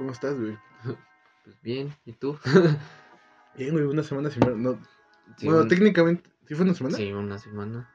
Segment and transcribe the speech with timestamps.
[0.00, 0.56] ¿Cómo estás, güey?
[1.44, 2.38] Pues bien, ¿y tú?
[3.56, 4.40] Bien, güey, una semana sin...
[4.62, 4.78] No...
[5.36, 6.96] Sí, bueno, un- técnicamente, ¿sí fue una semana?
[6.96, 7.90] Sí, una semana.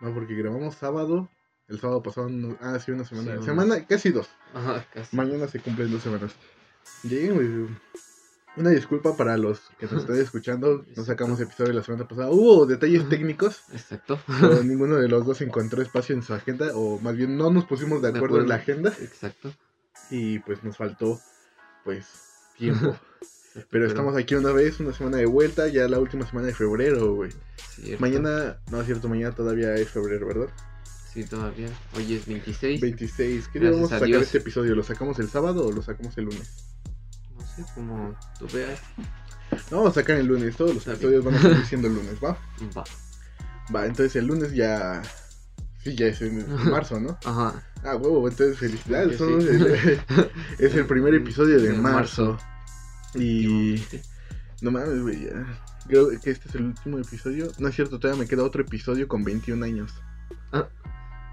[0.00, 1.28] No, porque grabamos sábado,
[1.68, 3.32] el sábado pasado, no- ah, sí, una semana.
[3.32, 4.28] Sí, una- semana, casi dos.
[4.54, 5.14] Ajá, casi.
[5.16, 6.32] Mañana se cumplen dos semanas.
[7.04, 7.68] Bien, güey.
[8.56, 10.84] Una disculpa para los que nos están escuchando.
[10.96, 12.30] No sacamos episodio la semana pasada.
[12.30, 13.62] Hubo detalles técnicos.
[13.72, 14.18] Exacto.
[14.26, 16.68] pero ninguno de los dos encontró espacio en su agenda.
[16.74, 18.90] O más bien no nos pusimos de De acuerdo en la agenda.
[19.00, 19.52] Exacto.
[20.10, 21.20] Y pues nos faltó,
[21.84, 22.06] pues,
[22.56, 22.96] tiempo.
[23.70, 25.68] Pero estamos aquí una vez, una semana de vuelta.
[25.68, 27.30] Ya la última semana de febrero, güey.
[28.00, 30.48] Mañana, no es cierto, mañana todavía es febrero, ¿verdad?
[31.12, 31.68] Sí, todavía.
[31.96, 32.80] Hoy es 26.
[32.80, 33.48] 26.
[33.48, 34.22] ¿Qué día vamos a sacar Dios.
[34.22, 34.74] este episodio?
[34.74, 36.50] ¿Lo sacamos el sábado o lo sacamos el lunes?
[37.36, 38.80] No sé, como tú veas.
[39.70, 40.56] No, vamos a sacar el lunes.
[40.56, 42.36] Todos los Está episodios van a seguir siendo el lunes, ¿va?
[42.76, 42.84] Va.
[43.72, 45.00] Va, entonces el lunes ya.
[45.84, 47.18] Sí, ya es en marzo, ¿no?
[47.24, 47.62] Ajá.
[47.84, 49.18] Ah, huevo, entonces felicidades.
[49.18, 49.50] Somos sí.
[49.50, 50.00] el-
[50.58, 52.38] es el primer episodio de De marzo.
[53.14, 53.74] Y.
[53.74, 54.02] Efectivamente.
[54.62, 55.28] No mames, güey.
[55.86, 57.48] Creo que este es el último episodio.
[57.58, 59.92] No es cierto, todavía me queda otro episodio con 21 años.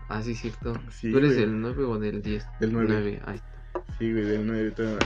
[0.09, 0.73] Ah, sí, cierto.
[0.89, 1.45] Sí, ¿Tú eres güey.
[1.45, 2.45] del 9 o del 10?
[2.59, 3.22] Del 9.
[3.25, 3.41] Ahí
[3.97, 4.72] Sí, güey, del 9.
[4.72, 4.99] Todavía,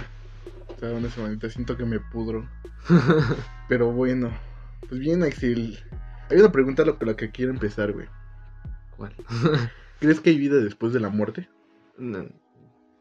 [0.79, 1.47] todavía una semanita.
[1.51, 2.49] Siento que me pudro.
[3.69, 4.31] Pero bueno.
[4.89, 5.77] Pues bien, Axel.
[6.31, 8.07] Hay una pregunta a lo, la que quiero empezar, güey.
[9.99, 11.49] ¿Crees que hay vida después de la muerte?
[11.97, 12.25] No,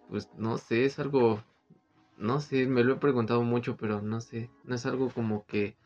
[0.09, 1.43] pues no sé, es algo.
[2.17, 4.51] No sé, me lo he preguntado mucho, pero no sé.
[4.65, 5.77] No es algo como que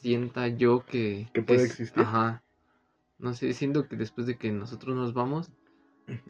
[0.00, 1.28] sienta yo que.
[1.32, 2.02] ¿Que puede es- existir?
[2.02, 2.42] Ajá.
[3.18, 5.50] No sé, siento que después de que nosotros nos vamos,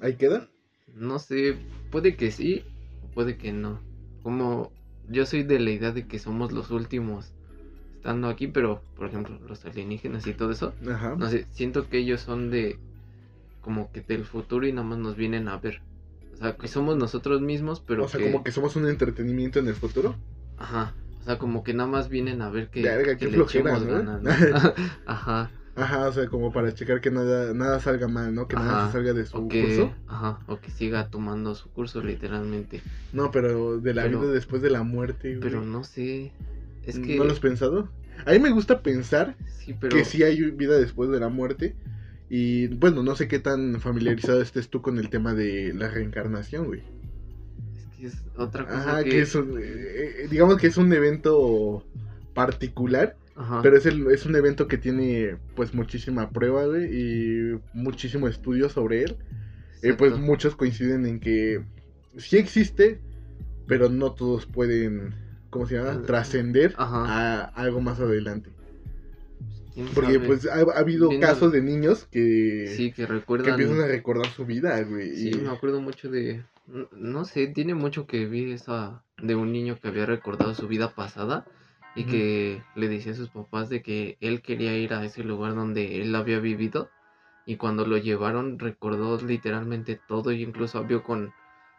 [0.01, 0.49] ¿Ahí queda?
[0.89, 1.57] no sé,
[1.93, 2.65] puede que sí,
[3.15, 3.81] puede que no.
[4.25, 4.73] Como
[5.09, 7.33] yo soy de la idea de que somos los últimos
[8.01, 11.17] estando aquí, pero por ejemplo, los alienígenas y todo eso, Ajá.
[11.19, 12.79] no sé, siento que ellos son de
[13.61, 15.83] como que del futuro y nada más nos vienen a ver.
[16.33, 19.59] O sea, que somos nosotros mismos, pero o sea, que, como que somos un entretenimiento
[19.59, 20.15] en el futuro.
[20.57, 23.77] ajá, o sea, como que nada más vienen a ver que, Verga, que le flojera,
[23.77, 23.93] echemos ¿no?
[24.15, 24.73] ganas, ¿no?
[25.07, 28.49] ajá, Ajá, o sea, como para checar que nada, nada salga mal, ¿no?
[28.49, 29.95] Que nada se salga de su o que, curso.
[30.09, 32.83] ajá, o que siga tomando su curso literalmente.
[33.13, 35.41] No, pero de la Pero- vida después de la muerte, güey.
[35.41, 36.33] Pero no sé,
[36.85, 37.91] es que ¿No lo has pensado?
[38.27, 41.75] A mí me gusta pensar sí, pero que sí hay vida después de la muerte.
[42.29, 46.67] Y bueno, no sé qué tan familiarizado estés tú con el tema de la reencarnación,
[46.67, 46.83] güey.
[47.77, 50.93] es que es otra cosa Ajá, que, que es un- eh, digamos que es un
[50.93, 51.85] evento
[52.35, 57.61] particular, ajá, pero es, el, es un evento que tiene pues muchísima prueba, güey, y
[57.73, 59.17] muchísimo estudio sobre él.
[59.83, 61.65] Eh, pues muchos coinciden en que
[62.19, 63.01] sí existe,
[63.67, 65.15] pero no todos pueden,
[65.51, 66.03] ¿cómo se llama?
[66.03, 68.51] Trascender a algo más adelante.
[69.75, 70.27] ¿Quién Porque sabe?
[70.27, 73.87] pues ha, ha habido Viendo- casos de niños que, sí, que que recuerdan empiezan a
[73.87, 75.15] recordar su vida, güey.
[75.15, 76.43] Sí, y- me acuerdo mucho de.
[76.93, 79.03] No sé, tiene mucho que vi esa.
[79.23, 81.45] de un niño que había recordado su vida pasada
[81.95, 85.55] y que le decía a sus papás de que él quería ir a ese lugar
[85.55, 86.89] donde él había vivido.
[87.45, 91.33] Y cuando lo llevaron, recordó literalmente todo y incluso habló con.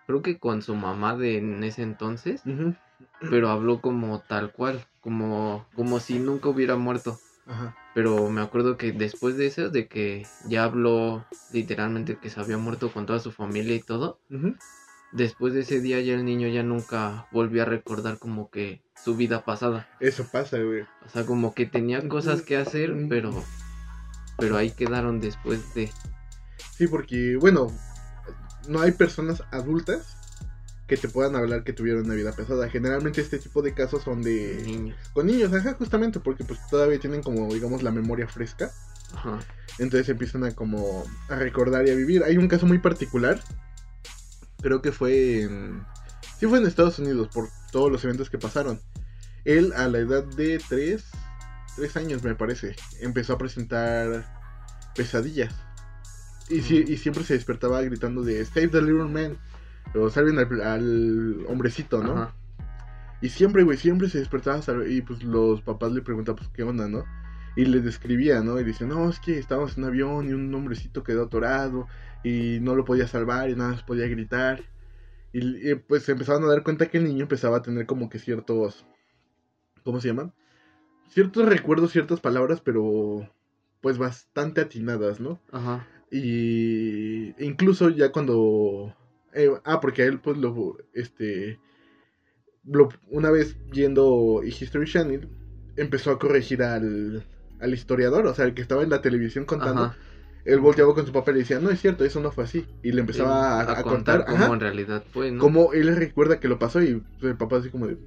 [0.06, 2.76] Creo que con su mamá de en ese entonces, Ujú,
[3.30, 7.20] pero habló como tal cual, como, como si nunca hubiera muerto.
[7.46, 7.76] Ajá.
[7.94, 12.58] Pero me acuerdo que después de eso, de que ya habló literalmente que se había
[12.58, 14.20] muerto con toda su familia y todo,
[15.12, 19.16] después de ese día ya el niño ya nunca volvió a recordar como que su
[19.18, 19.90] vida pasada.
[20.00, 20.84] Eso pasa, güey.
[21.06, 23.44] O sea, como que tenía cosas que hacer, pero
[24.38, 25.92] pero ahí quedaron después de
[26.82, 27.68] Sí, porque, bueno,
[28.68, 30.18] no hay personas adultas
[30.92, 32.70] que te puedan hablar que tuvieron una vida pesada.
[32.70, 34.62] Generalmente este tipo de casos son de...
[34.66, 34.98] niños.
[35.14, 38.72] Con niños, ajá, justamente, porque pues todavía tienen como, digamos, la memoria fresca.
[39.16, 39.40] Ajá.
[39.80, 42.26] Entonces empiezan a como a recordar y a vivir.
[42.26, 43.40] Hay un caso muy particular.
[44.62, 45.82] Creo que fue en...
[46.38, 48.82] Sí fue en Estados Unidos por todos los eventos que pasaron.
[49.46, 51.06] Él a la edad de 3,
[51.78, 54.26] 3 años me parece, empezó a presentar
[54.94, 55.54] pesadillas.
[56.50, 59.38] Y, sí- y siempre se despertaba gritando de Save the little man.
[59.94, 62.14] O salven al, al hombrecito, ¿no?
[62.14, 62.36] Ajá.
[63.22, 66.88] Y siempre, güey, siempre se despertaba y pues los papás le preguntaban, pues, ¿qué onda,
[66.88, 67.06] no?
[67.56, 68.60] Y le describía, ¿no?
[68.60, 71.88] Y decía, no, es que estábamos en un avión y un hombrecito quedó atorado
[72.24, 74.64] y no lo podía salvar y nada más podía gritar.
[75.34, 78.10] Y, y, pues se empezaban a dar cuenta que el niño empezaba a tener como
[78.10, 78.86] que ciertos,
[79.84, 80.34] ¿cómo se llaman?
[81.10, 83.30] Ciertos recuerdos, ciertas palabras, pero
[83.82, 85.40] pues bastante atinadas, ¿no?
[85.52, 85.88] Ajá.
[86.10, 88.96] Y incluso ya cuando...
[89.34, 90.78] eh, ah, porque a él pues lo...
[90.94, 91.60] Este...
[92.64, 95.28] lo- una vez viendo History Channel,
[95.78, 97.24] empezó a corregir al,
[97.60, 99.84] al historiador, o sea, el que estaba en la televisión contando.
[99.86, 99.98] Ajá.
[100.46, 102.66] él volteaba con su papá y le decía, no es cierto, eso no fue así.
[102.84, 105.40] Y le empezaba a, a contar, cómo en realidad fue, ¿no?
[105.42, 107.98] cómo él recuerda que lo pasó y el papá así como de,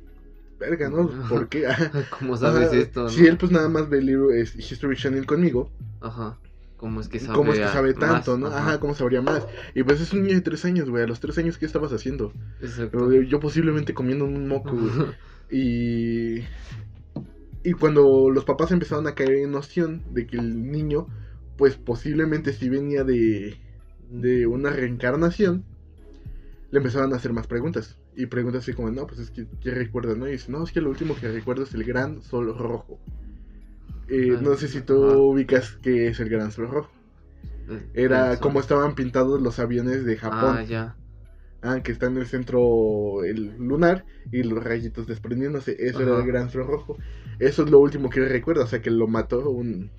[0.58, 1.08] verga, ¿no?
[1.28, 1.66] ¿Por qué?
[2.18, 2.76] ¿Cómo sabes Ajá.
[2.76, 3.02] esto?
[3.04, 3.08] no?
[3.08, 6.38] Si él pues nada más ve el libro es History Channel conmigo, Ajá.
[6.84, 8.50] ¿Cómo es que sabe, ¿cómo es que a- sabe tanto, más?
[8.52, 8.56] no?
[8.58, 9.46] Ajá, ¿cómo sabría más?
[9.74, 11.94] Y pues es un niño de tres años, güey, a los tres años, ¿qué estabas
[11.94, 12.30] haciendo?
[12.60, 13.10] Exacto.
[13.22, 14.90] Yo, posiblemente comiendo un moco, güey.
[15.50, 16.40] Y,
[17.62, 21.06] y cuando los papás empezaron a caer en noción de que el niño,
[21.56, 23.56] pues posiblemente sí venía de,
[24.10, 25.64] de una reencarnación,
[26.70, 27.96] le empezaron a hacer más preguntas.
[28.14, 30.18] Y preguntas así como, no, pues es que, ¿qué recuerdas?
[30.18, 30.28] No?
[30.28, 32.98] Y dice, no, es que lo último que recuerdo es el gran sol rojo.
[34.08, 35.16] Eh, Ah, no sé si tú ajá.
[35.22, 36.90] ubicas qué es el gran sol rojo.
[37.94, 38.40] Era Eso.
[38.40, 40.56] como estaban pintados los aviones de Japón.
[40.58, 40.96] Ah, ya.
[41.62, 45.76] Ah, que está en el centro el lunar y los rayitos desprendiéndose.
[45.78, 46.98] Eso era el gran sol rojo.
[47.38, 48.64] Eso es lo último que recuerdo.
[48.64, 49.90] O sea, que lo mató un,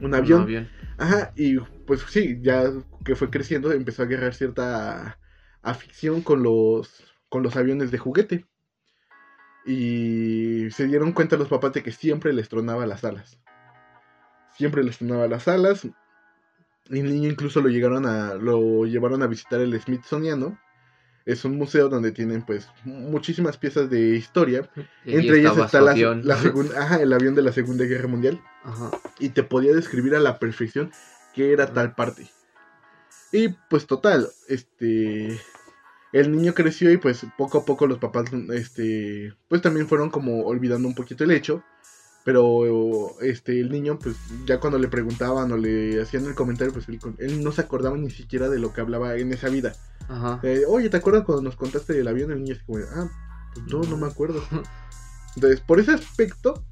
[0.00, 0.54] un avión.
[0.98, 2.64] Ajá, y pues sí, ya
[3.04, 5.18] que fue creciendo empezó a agarrar cierta
[5.62, 8.46] afición con los, con los aviones de juguete.
[9.64, 13.38] Y se dieron cuenta los papás de que siempre les tronaba las alas.
[14.56, 15.84] Siempre les tronaba las alas.
[16.90, 18.34] Y el niño incluso lo llegaron a.
[18.34, 20.58] lo llevaron a visitar el Smithsoniano.
[21.24, 24.68] Es un museo donde tienen pues muchísimas piezas de historia.
[25.04, 28.42] Y Entre ellas está la, la segunda, ajá, el avión de la Segunda Guerra Mundial
[28.64, 28.90] Ajá.
[29.20, 30.90] y te podía describir a la perfección
[31.32, 32.28] qué era tal parte.
[33.30, 35.40] Y pues total, este
[36.12, 40.44] el niño creció y pues poco a poco los papás este pues también fueron como
[40.44, 41.62] olvidando un poquito el hecho,
[42.24, 44.16] pero este el niño pues
[44.46, 47.96] ya cuando le preguntaban o le hacían el comentario pues él, él no se acordaba
[47.96, 49.72] ni siquiera de lo que hablaba en esa vida.
[50.08, 50.40] Ajá.
[50.42, 52.30] Eh, Oye, ¿te acuerdas cuando nos contaste del avión?
[52.32, 53.08] El niño así como, ah,
[53.54, 54.42] pues no, no me acuerdo.
[55.36, 56.64] Entonces, por ese aspecto,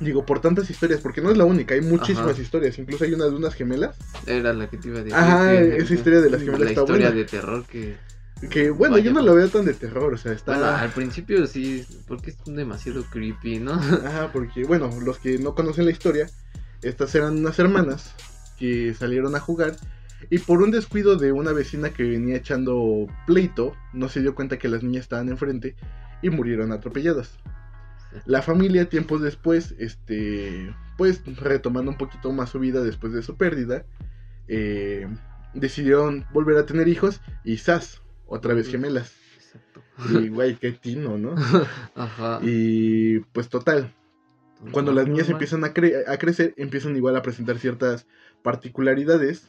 [0.00, 2.42] digo, por tantas historias, porque no es la única, hay muchísimas Ajá.
[2.42, 3.96] historias, incluso hay una de unas gemelas,
[4.26, 5.16] Era la que te iba a decir.
[5.16, 7.16] Ajá, esa historia de las gemelas La está historia buena.
[7.20, 7.96] de terror que.
[8.50, 9.06] Que bueno, Vaya.
[9.06, 10.52] yo no lo veo tan de terror, o sea, está...
[10.52, 13.72] Bueno, al principio sí, porque es demasiado creepy, ¿no?
[14.04, 16.28] Ajá, porque, bueno, los que no conocen la historia,
[16.82, 18.14] estas eran unas hermanas
[18.58, 19.76] que salieron a jugar
[20.30, 24.58] y por un descuido de una vecina que venía echando pleito, no se dio cuenta
[24.58, 25.76] que las niñas estaban enfrente
[26.22, 27.38] y murieron atropelladas.
[28.24, 33.36] La familia, tiempos después, este, pues retomando un poquito más su vida después de su
[33.36, 33.84] pérdida,
[34.48, 35.06] eh,
[35.54, 38.02] decidieron volver a tener hijos y ¡zas!
[38.26, 39.12] Otra vez gemelas.
[39.36, 39.82] Exacto.
[40.20, 41.34] Y güey, qué tino, ¿no?
[41.94, 42.40] Ajá.
[42.42, 43.94] Y pues total,
[44.72, 48.06] cuando las niñas empiezan a, cre- a crecer, empiezan igual a presentar ciertas
[48.42, 49.48] particularidades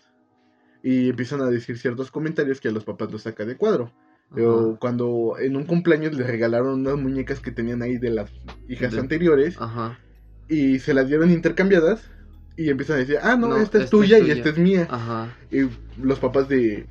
[0.83, 3.91] y empiezan a decir ciertos comentarios que a los papás los saca de cuadro.
[4.79, 8.29] Cuando en un cumpleaños les regalaron unas muñecas que tenían ahí de las
[8.67, 9.97] hijas De- anteriores Ajá.
[10.49, 12.01] y se las dieron intercambiadas
[12.57, 14.33] y empiezan a decir, ah, no, No, esta es esta es tuya y tuya.
[14.33, 14.87] esta es mía.
[14.89, 15.33] Ajá.
[15.49, 15.69] Y
[16.01, 16.87] los papás de,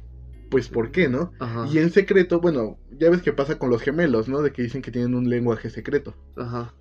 [0.57, 1.35] pues, ¿por qué, no?
[1.39, 1.67] Ajá.
[1.71, 4.41] Y en secreto, bueno, ya ves qué pasa con los gemelos, ¿no?
[4.41, 6.15] De que dicen que tienen un lenguaje secreto.
[6.35, 6.73] Ajá.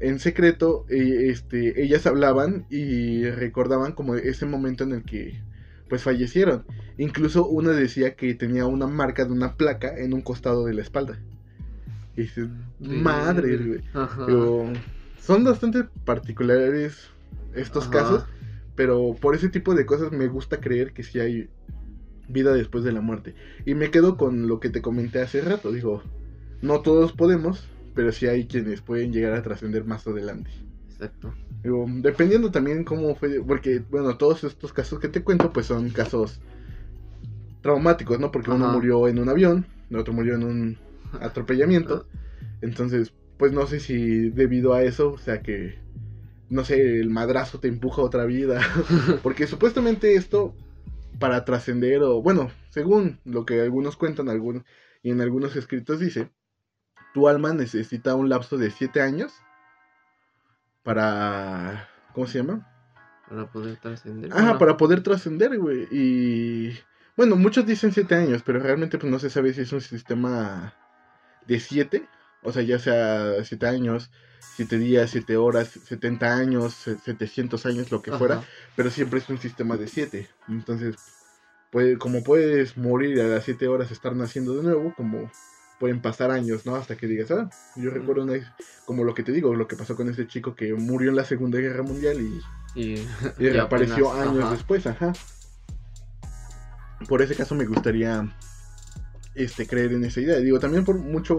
[0.00, 5.40] en secreto, eh, este, ellas hablaban y recordaban como ese momento en el que
[5.88, 6.66] pues fallecieron.
[6.98, 10.82] Incluso una decía que tenía una marca de una placa en un costado de la
[10.82, 11.18] espalda.
[12.18, 12.48] Y dices,
[12.80, 13.80] madre, güey.
[13.94, 14.26] Ajá.
[14.26, 14.70] Pero
[15.22, 17.08] son bastante particulares
[17.54, 17.92] estos Ajá.
[17.92, 18.26] casos,
[18.74, 21.48] pero por ese tipo de cosas me gusta creer que sí hay
[22.32, 23.34] vida después de la muerte.
[23.66, 26.02] Y me quedo con lo que te comenté hace rato, digo,
[26.62, 30.50] no todos podemos, pero sí hay quienes pueden llegar a trascender más adelante.
[30.90, 31.34] Exacto.
[31.62, 35.90] Digo, dependiendo también cómo fue, porque bueno, todos estos casos que te cuento pues son
[35.90, 36.40] casos
[37.62, 38.30] traumáticos, ¿no?
[38.30, 40.78] Porque uno murió en un avión, el otro murió en un
[41.20, 42.06] atropellamiento.
[42.62, 45.78] Entonces, pues no sé si debido a eso, o sea que,
[46.48, 48.60] no sé, el madrazo te empuja a otra vida.
[49.22, 50.54] Porque supuestamente esto,
[51.20, 54.64] para trascender, o bueno, según lo que algunos cuentan, algunos,
[55.02, 56.32] y en algunos escritos dice,
[57.14, 59.32] tu alma necesita un lapso de 7 años
[60.82, 61.88] para...
[62.14, 62.66] ¿Cómo se llama?
[63.28, 64.32] Para poder trascender.
[64.32, 65.86] Ajá, Bueno, para poder trascender, güey.
[65.92, 66.76] Y
[67.16, 70.74] bueno, muchos dicen 7 años, pero realmente pues no se sabe si es un sistema
[71.46, 72.08] de 7,
[72.42, 74.10] o sea, ya sea 7 años,
[74.56, 78.42] 7 días, 7 horas, 70 años, se- 700 años, lo que fuera,
[78.76, 80.28] pero siempre es un sistema de 7.
[80.48, 80.96] Entonces,
[81.70, 85.30] puede, como puedes morir a las 7 horas estar naciendo de nuevo, como
[85.78, 86.76] pueden pasar años, ¿no?
[86.76, 88.34] Hasta que digas, ah, yo recuerdo una,
[88.84, 91.24] como lo que te digo, lo que pasó con ese chico que murió en la
[91.24, 92.40] Segunda Guerra Mundial y
[92.74, 93.04] Y, y
[93.38, 94.52] y reapareció apenas- años ajá.
[94.54, 95.12] después, ajá.
[97.08, 98.30] Por ese caso me gustaría
[99.34, 100.36] este creer en esa idea.
[100.38, 101.38] Digo, también por mucho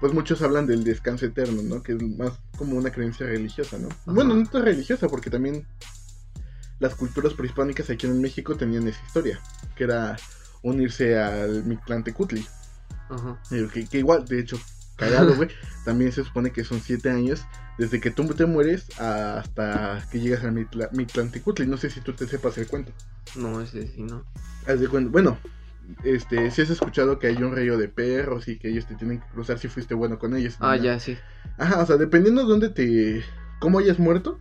[0.00, 1.82] pues muchos hablan del descanso eterno, ¿no?
[1.82, 3.88] Que es más como una creencia religiosa, ¿no?
[4.06, 5.66] Bueno, no tan religiosa porque también
[6.78, 9.40] las culturas prehispánicas aquí en México tenían esa historia,
[9.74, 10.16] que era
[10.62, 12.46] unirse al Mictlantecutli.
[13.10, 13.40] Ajá.
[13.50, 14.60] Eh, Que, que igual, de hecho,
[14.96, 15.48] cagado, güey,
[15.84, 17.42] también se supone que son siete años
[17.78, 21.66] desde que tú te mueres hasta que llegas al Mictla- Mictlantecutli.
[21.66, 22.92] No sé si tú te sepas el cuento.
[23.36, 24.24] No, ese sí, no.
[24.66, 25.38] Haz de cuenta, bueno,
[26.04, 29.20] este, si has escuchado que hay un río de perros y que ellos te tienen
[29.20, 30.56] que cruzar si fuiste bueno con ellos.
[30.60, 30.82] Ah, ¿no?
[30.82, 31.16] ya, sí.
[31.56, 33.22] Ajá, o sea, dependiendo de dónde te.
[33.60, 34.38] cómo hayas muerto,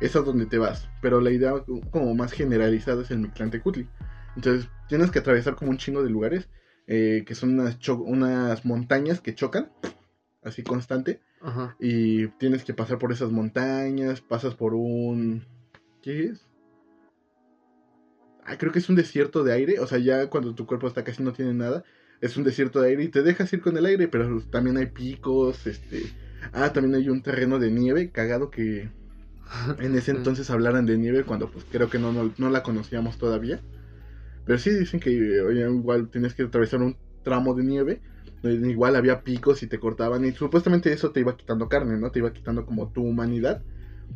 [0.00, 0.88] es a donde te vas.
[1.00, 1.52] Pero la idea
[1.90, 3.88] como más generalizada es el Mictlantecutli.
[4.36, 6.48] Entonces, tienes que atravesar como un chingo de lugares,
[6.86, 9.70] eh, que son unas, unas montañas que chocan,
[10.42, 11.20] así constante.
[11.42, 11.76] Ajá.
[11.78, 15.44] Y tienes que pasar por esas montañas, pasas por un...
[16.02, 16.49] ¿Qué es?
[18.50, 21.04] Ah, creo que es un desierto de aire, o sea, ya cuando tu cuerpo está
[21.04, 21.84] casi no tiene nada,
[22.20, 24.86] es un desierto de aire y te dejas ir con el aire, pero también hay
[24.86, 26.16] picos, este...
[26.52, 28.92] Ah, también hay un terreno de nieve, cagado que
[29.78, 33.18] en ese entonces hablaran de nieve cuando pues creo que no, no, no la conocíamos
[33.18, 33.64] todavía.
[34.44, 38.02] Pero sí dicen que oye, igual tienes que atravesar un tramo de nieve.
[38.42, 42.10] donde Igual había picos y te cortaban y supuestamente eso te iba quitando carne, ¿no?
[42.10, 43.64] Te iba quitando como tu humanidad.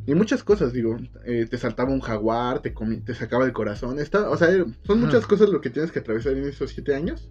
[0.06, 3.98] Y muchas cosas, digo, eh, te saltaba un jaguar, te, comi- te sacaba el corazón.
[3.98, 4.48] Está, o sea,
[4.82, 7.28] son muchas cosas lo que tienes que atravesar en esos siete años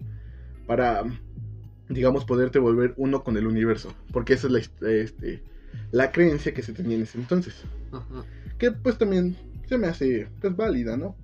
[0.66, 1.04] para,
[1.88, 3.94] digamos, poderte volver uno con el universo.
[4.12, 5.42] Porque esa es la, este,
[5.92, 7.54] la creencia que se tenía en ese entonces
[7.92, 8.24] Ajá.
[8.58, 9.36] que pues también
[9.68, 11.16] se me hace pues válida, ¿no?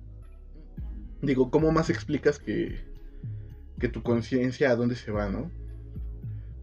[1.21, 2.79] Digo, ¿cómo más explicas que,
[3.79, 5.51] que tu conciencia a dónde se va, ¿no?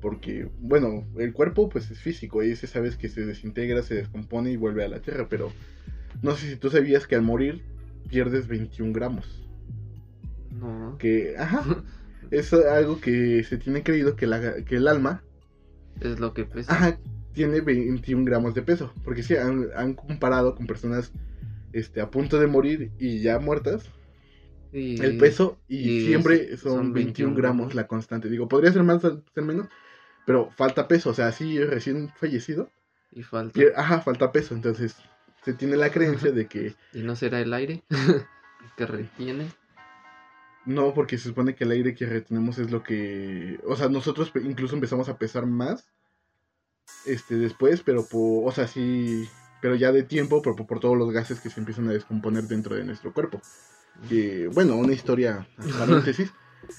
[0.01, 4.51] Porque, bueno, el cuerpo pues es físico y ese sabes que se desintegra, se descompone
[4.53, 5.53] y vuelve a la tierra, pero
[6.23, 7.63] no sé si tú sabías que al morir
[8.09, 9.45] pierdes 21 gramos.
[10.51, 10.97] No.
[10.99, 11.65] Que, ajá,
[12.31, 15.23] es algo que se tiene creído que, la, que el alma
[16.01, 16.73] Es lo que pesa.
[16.73, 16.99] Ajá,
[17.33, 18.93] tiene 21 gramos de peso.
[19.05, 21.13] Porque sí, han, han comparado con personas
[21.73, 23.91] este, a punto de morir y ya muertas.
[24.73, 27.75] Y- el peso y, y siempre son, son 21 21 gramos gramos.
[27.75, 28.29] la constante.
[28.29, 29.69] Digo, podría ser más, ser menos,
[30.29, 31.09] pero falta peso.
[31.09, 32.71] O sea, sí, recién fallecido.
[33.13, 33.59] Y falta.
[33.75, 34.55] Ajá, falta peso.
[34.55, 34.95] Entonces,
[35.43, 37.83] se tiene la creencia de que ¿Y no será el aire
[38.77, 39.51] que retiene?
[40.67, 43.59] no, porque se supone que el aire que retenemos es lo que.
[43.67, 45.89] O sea, nosotros incluso empezamos a pesar más
[47.07, 49.27] este después, pero por, o sea, sí,
[49.63, 52.77] pero ya de tiempo por, por todos los gases que se empiezan a descomponer dentro
[52.77, 53.41] de nuestro cuerpo.
[54.11, 56.31] Que, bueno, una historia, paréntesis,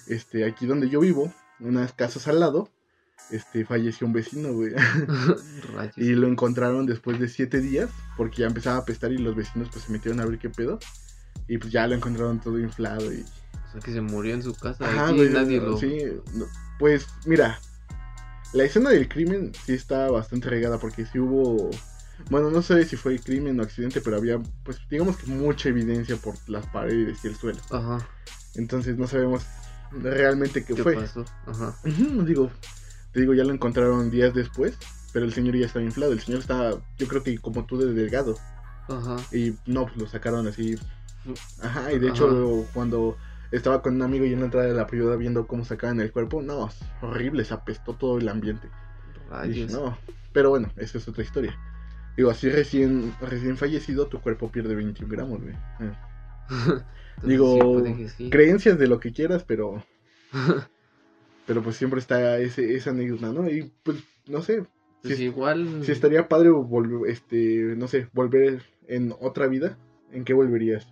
[0.05, 2.69] este, aquí donde yo vivo, unas casas al lado,
[3.31, 4.73] este, falleció un vecino, güey,
[5.95, 9.69] y lo encontraron después de siete días, porque ya empezaba a apestar y los vecinos
[9.71, 10.79] pues se metieron a ver qué pedo,
[11.47, 13.23] y pues ya lo encontraron todo inflado y...
[13.67, 14.83] O sea que se murió en su casa.
[14.83, 15.77] Ajá, güey, nadie no, lo.
[15.77, 15.99] sí,
[16.33, 16.45] no,
[16.79, 17.59] pues mira,
[18.53, 21.69] la escena del crimen sí está bastante regada porque sí hubo,
[22.31, 26.15] bueno, no sé si fue crimen o accidente, pero había, pues digamos que mucha evidencia
[26.17, 27.59] por las paredes y el suelo.
[27.69, 28.07] Ajá.
[28.55, 29.43] Entonces no sabemos
[29.91, 30.95] realmente qué, ¿Qué fue.
[30.95, 31.23] pasó?
[31.45, 31.75] Ajá.
[32.25, 32.49] Digo,
[33.11, 34.77] te digo, ya lo encontraron días después,
[35.13, 36.11] pero el señor ya estaba inflado.
[36.11, 38.35] El señor estaba, yo creo que como tú de delgado.
[38.87, 39.17] Ajá.
[39.31, 40.77] Y no, pues lo sacaron así.
[41.61, 43.17] Ajá, y de hecho cuando
[43.51, 46.11] estaba con un amigo y en la entrada de la privada viendo cómo sacaban el
[46.11, 48.69] cuerpo, no, es horrible, se apestó todo el ambiente.
[49.45, 49.97] Y dije, no,
[50.33, 51.57] pero bueno, esa es otra historia.
[52.17, 55.55] Digo, así recién, recién fallecido, tu cuerpo pierde 21 gramos, güey.
[55.79, 55.93] Eh.
[57.23, 58.29] Digo, sí, sí.
[58.29, 59.83] Creencias de lo que quieras, pero
[61.49, 63.49] pero pues siempre está ese, esa anécdota, ¿no?
[63.49, 64.65] Y pues, no sé,
[65.01, 65.83] Pues sí- igual.
[65.83, 69.75] si estaría padre volver, este, no sé, volver en otra vida,
[70.11, 70.87] ¿en qué volverías?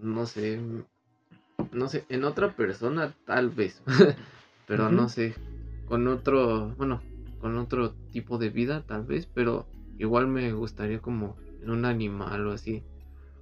[0.00, 0.60] No sé.
[1.72, 2.04] No sé.
[2.08, 3.82] En otra persona, tal vez.
[4.68, 5.34] pero no sé.
[5.88, 6.72] Con otro.
[6.78, 7.02] Bueno,
[7.40, 9.26] con otro tipo de vida, tal vez.
[9.34, 9.66] Pero
[9.98, 12.84] igual me gustaría como en un animal o así.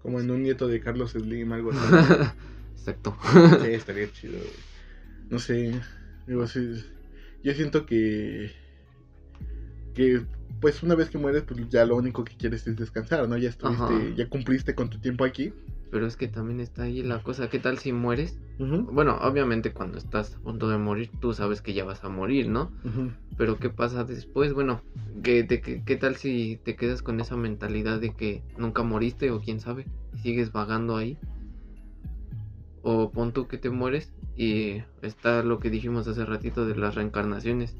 [0.02, 1.80] Como en un nieto de Carlos Slim, algo así.
[2.78, 3.14] Exacto.
[3.62, 4.67] sí, estaría chido, güey.
[5.30, 5.80] No sé,
[6.26, 6.82] digo, sí,
[7.42, 8.52] yo siento que,
[9.94, 10.22] que,
[10.60, 13.36] pues una vez que mueres, pues ya lo único que quieres es descansar, ¿no?
[13.36, 14.14] Ya estuviste, Ajá.
[14.16, 15.52] ya cumpliste con tu tiempo aquí.
[15.90, 17.48] Pero es que también está ahí la cosa.
[17.48, 18.38] ¿Qué tal si mueres?
[18.58, 22.48] Bueno, obviamente cuando estás a punto de morir, tú sabes que ya vas a morir,
[22.48, 22.72] ¿no?
[23.36, 24.52] Pero ¿qué pasa después?
[24.52, 24.82] Bueno,
[25.22, 29.30] ¿qué, te- qué, qué tal si te quedas con esa mentalidad de que nunca moriste
[29.30, 29.86] o quién sabe?
[30.14, 31.16] Y sigues vagando ahí.
[32.82, 36.94] O pon tú que te mueres y está lo que dijimos hace ratito de las
[36.94, 37.76] reencarnaciones.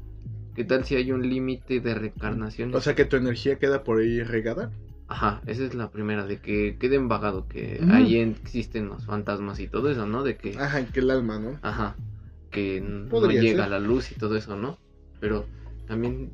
[0.55, 2.75] ¿Qué tal si hay un límite de reencarnaciones?
[2.75, 4.71] O sea que tu energía queda por ahí regada.
[5.07, 9.67] Ajá, esa es la primera, de que queden vagado, que ahí existen los fantasmas y
[9.67, 10.23] todo eso, ¿no?
[10.23, 10.55] De que...
[10.59, 11.57] Ajá, que el alma, ¿no?
[11.63, 11.95] Ajá,
[12.51, 13.61] que no llega ser.
[13.61, 14.77] a la luz y todo eso, ¿no?
[15.19, 15.47] Pero
[15.87, 16.29] también,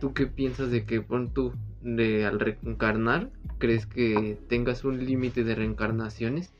[0.00, 1.52] ¿tú qué piensas de que pon tú
[1.82, 6.52] de al reencarnar, ¿crees que tengas un límite de reencarnaciones?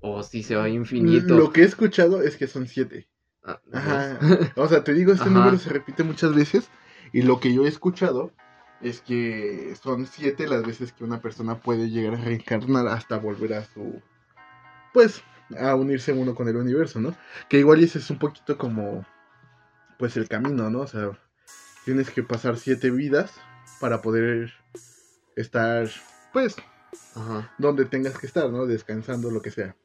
[0.00, 1.36] O si se va infinito.
[1.36, 3.08] Lo que he escuchado es que son siete.
[3.44, 4.18] Ah, Ajá.
[4.56, 5.32] O sea, te digo, este Ajá.
[5.32, 6.68] número se repite muchas veces.
[7.12, 8.32] Y lo que yo he escuchado
[8.80, 13.54] es que son siete las veces que una persona puede llegar a reencarnar hasta volver
[13.54, 14.00] a su.
[14.94, 15.22] Pues,
[15.58, 17.14] a unirse uno con el universo, ¿no?
[17.48, 19.04] Que igual ese es un poquito como.
[19.98, 20.80] Pues el camino, ¿no?
[20.80, 21.10] O sea,
[21.84, 23.32] tienes que pasar siete vidas
[23.80, 24.52] para poder
[25.36, 25.88] estar,
[26.32, 26.56] pues,
[27.14, 27.52] Ajá.
[27.58, 28.64] donde tengas que estar, ¿no?
[28.66, 29.76] Descansando, lo que sea.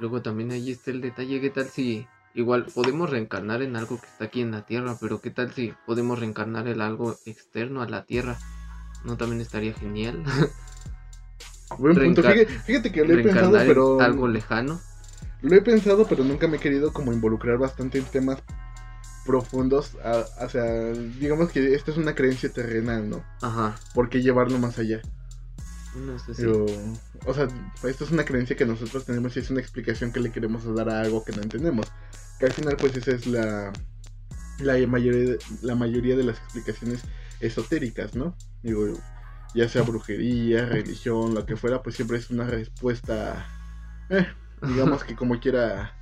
[0.00, 4.06] Luego también ahí está el detalle, ¿qué tal si igual podemos reencarnar en algo que
[4.06, 7.88] está aquí en la Tierra, pero qué tal si podemos reencarnar en algo externo a
[7.88, 8.38] la Tierra?
[9.04, 10.24] ¿No también estaría genial?
[11.78, 12.22] Buen punto.
[12.22, 14.00] Fíjate, fíjate que lo he pensado, pero.
[14.00, 14.80] algo lejano.
[15.42, 18.42] Lo he pensado, pero nunca me he querido como involucrar bastante en temas
[19.24, 19.96] profundos.
[20.40, 23.24] o sea, digamos que esta es una creencia terrenal, ¿no?
[23.42, 23.78] Ajá.
[23.94, 25.02] ¿Por qué llevarlo más allá?
[26.36, 26.66] Pero,
[27.26, 27.48] o sea,
[27.84, 30.88] esto es una creencia que nosotros tenemos y es una explicación que le queremos dar
[30.88, 31.86] a algo que no entendemos.
[32.38, 33.72] Que al final, pues, esa es la,
[34.60, 37.02] la, mayoría, la mayoría de las explicaciones
[37.40, 38.36] esotéricas, ¿no?
[38.62, 38.94] Digo,
[39.54, 43.46] ya sea brujería, religión, lo que fuera, pues siempre es una respuesta,
[44.10, 44.26] eh,
[44.62, 45.94] digamos que como quiera,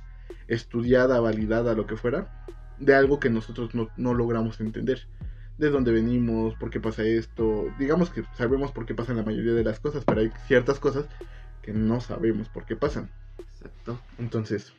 [0.47, 2.45] estudiada, validada, lo que fuera,
[2.79, 5.07] de algo que nosotros no, no logramos entender.
[5.59, 7.67] De dónde venimos, por qué pasa esto.
[7.77, 11.05] Digamos que sabemos por qué pasan la mayoría de las cosas, pero hay ciertas cosas
[11.61, 13.11] que no sabemos por qué pasan.
[13.37, 13.99] Exacto.
[14.17, 14.73] Entonces,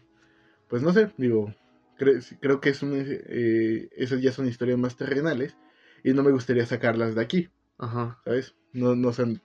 [0.68, 1.54] pues no sé, digo,
[1.98, 5.54] cre- creo que es un, eh, esas ya son historias más terrenales
[6.02, 8.18] y no me gustaría sacarlas de aquí, Ajá.
[8.24, 8.54] ¿sabes?
[8.72, 9.42] No, no son...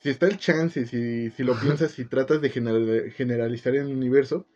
[0.00, 3.92] Si está el chance, si, si lo piensas, si tratas de general- generalizar en el
[3.96, 4.46] universo,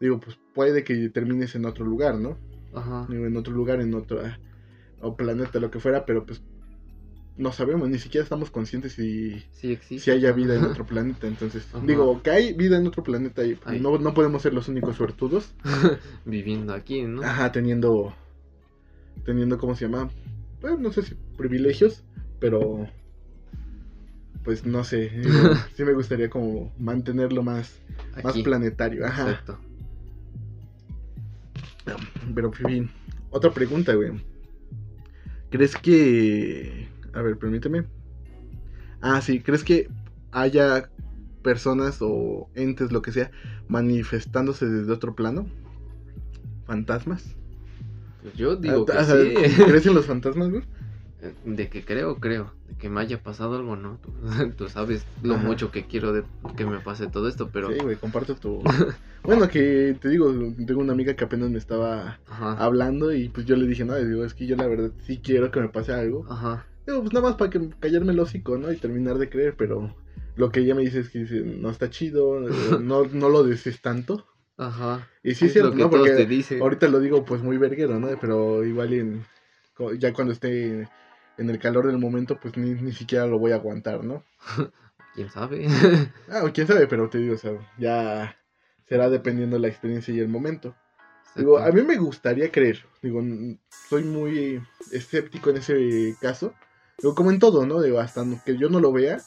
[0.00, 2.38] digo, pues puede que termines en otro lugar, ¿no?
[2.74, 3.06] Ajá.
[3.10, 4.22] Digo, en otro lugar, en otro
[5.00, 6.42] o planeta, lo que fuera, pero pues
[7.36, 10.04] no sabemos, ni siquiera estamos conscientes si, Sí existe.
[10.04, 11.26] si haya vida en otro planeta.
[11.26, 11.84] Entonces, Ajá.
[11.86, 15.54] digo, que hay vida en otro planeta y no, no podemos ser los únicos suertudos.
[16.24, 17.22] Viviendo aquí, ¿no?
[17.22, 18.14] Ajá, teniendo,
[19.24, 20.10] teniendo, ¿cómo se llama?
[20.60, 22.02] Pues no sé si privilegios,
[22.40, 22.88] pero
[24.42, 25.10] pues no sé,
[25.76, 27.80] sí me gustaría como mantenerlo más,
[28.22, 29.04] más planetario.
[29.04, 29.30] Ajá.
[29.30, 29.58] Exacto.
[32.34, 32.90] Pero, en fin,
[33.30, 34.10] otra pregunta, güey.
[35.50, 36.88] ¿Crees que...
[37.12, 37.84] A ver, permíteme.
[39.00, 39.88] Ah, sí, ¿crees que
[40.32, 40.90] haya
[41.42, 43.30] personas o entes, lo que sea,
[43.68, 45.46] manifestándose desde otro plano?
[46.66, 47.24] ¿Fantasmas?
[48.22, 49.34] Pues yo digo que Ah, sea, sí.
[49.64, 50.64] ¿Crees en los fantasmas, güey?
[51.44, 52.52] De que creo, creo.
[52.68, 53.98] De que me haya pasado algo, ¿no?
[54.02, 54.12] Tú,
[54.56, 55.44] tú sabes lo Ajá.
[55.44, 56.24] mucho que quiero de
[56.56, 57.72] que me pase todo esto, pero...
[57.72, 58.62] Sí, güey, comparto tu...
[59.22, 60.32] bueno, que te digo,
[60.66, 62.52] tengo una amiga que apenas me estaba Ajá.
[62.62, 65.50] hablando y pues yo le dije, no, digo, es que yo la verdad sí quiero
[65.50, 66.26] que me pase algo.
[66.30, 66.66] Ajá.
[66.86, 68.70] Digo, pues nada más para que callarme el hocico, ¿no?
[68.70, 69.96] Y terminar de creer, pero
[70.36, 72.40] lo que ella me dice es que dice, no está chido,
[72.80, 74.26] no, no lo desees tanto.
[74.58, 75.08] Ajá.
[75.22, 75.90] Y sí, es es cierto, lo que ¿no?
[75.90, 76.60] todos Porque te dicen.
[76.62, 78.08] ahorita lo digo pues muy verguero, ¿no?
[78.20, 79.24] Pero igual en,
[79.98, 80.88] ya cuando esté
[81.38, 84.24] en el calor del momento, pues ni, ni siquiera lo voy a aguantar, ¿no?
[85.14, 85.66] ¿Quién sabe?
[86.28, 88.36] Ah, quién sabe, pero te digo, o sea, ya
[88.88, 90.74] será dependiendo de la experiencia y el momento.
[91.34, 93.22] Digo, a mí me gustaría creer, digo,
[93.88, 96.54] soy muy escéptico en ese caso.
[96.98, 97.82] Digo, como en todo, ¿no?
[97.82, 99.18] Digo, hasta que yo no lo vea,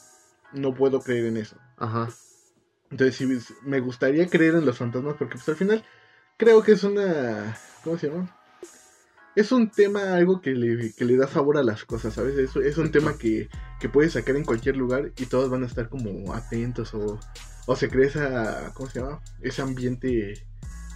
[0.54, 1.58] no puedo creer en eso.
[1.78, 2.10] Ajá.
[2.90, 5.84] Entonces sí, me gustaría creer en los fantasmas porque pues al final
[6.38, 7.56] creo que es una...
[7.84, 8.39] ¿Cómo se llama?
[9.40, 12.38] Es un tema, algo que le, que le da sabor a las cosas, ¿sabes?
[12.38, 13.48] Es, es un tema que,
[13.80, 17.18] que puedes sacar en cualquier lugar y todos van a estar como atentos o,
[17.66, 18.74] o se crea esa...
[18.74, 19.22] ¿Cómo se llama?
[19.42, 20.34] Ese ambiente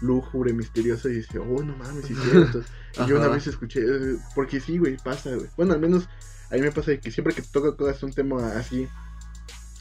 [0.02, 2.62] lúgubre, misterioso y dice, oh, no mames, sí cierto.
[3.06, 5.48] y yo una vez escuché, eh, porque sí, güey, pasa, güey.
[5.56, 6.10] Bueno, al menos
[6.52, 8.88] a mí me pasa que siempre que toca cosas un tema así,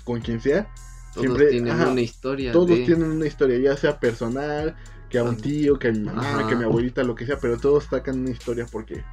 [0.04, 0.68] con quien sea,
[1.14, 2.52] Todos siempre- tienen ajá, una historia.
[2.52, 4.76] todos de- tienen una historia, ya sea personal,
[5.12, 6.46] que a un tío, que a mi mamá, ajá.
[6.48, 9.04] que a mi abuelita, lo que sea, pero todos sacan una historia porque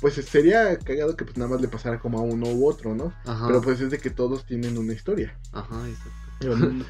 [0.00, 3.12] pues sería cagado que pues nada más le pasara como a uno u otro, ¿no?
[3.26, 3.46] Ajá.
[3.46, 5.36] Pero pues es de que todos tienen una historia.
[5.52, 6.56] Ajá, exacto.
[6.56, 6.84] No,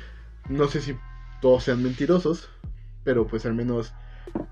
[0.48, 0.96] no sé si
[1.42, 2.48] todos sean mentirosos,
[3.02, 3.92] pero pues al menos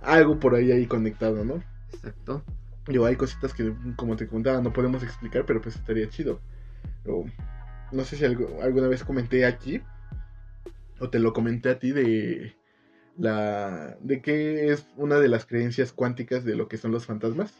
[0.02, 1.62] algo por ahí ahí conectado, ¿no?
[1.92, 2.42] Exacto.
[2.88, 6.40] Digo, hay cositas que, como te contaba, no podemos explicar, pero pues estaría chido.
[7.92, 9.80] No sé si algo- alguna vez comenté aquí,
[10.98, 12.56] o te lo comenté a ti, de
[13.18, 17.54] la de que es una de las creencias cuánticas de lo que son los fantasmas,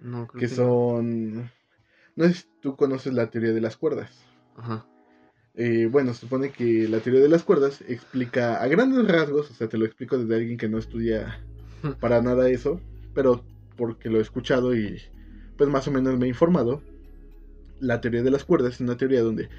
[0.00, 0.72] No, creo que que no.
[0.72, 1.50] son...
[2.16, 4.12] No sé si tú conoces la teoría de las cuerdas.
[4.56, 4.86] Ajá.
[5.54, 9.54] Eh, bueno, se supone que la teoría de las cuerdas explica a grandes rasgos, o
[9.54, 11.46] sea, te lo explico desde alguien que no estudia
[12.00, 12.84] para nada eso,
[13.14, 15.00] pero porque lo he escuchado y
[15.56, 16.82] pues más o menos me he informado.
[17.78, 19.50] La teoría de las cuerdas es una teoría donde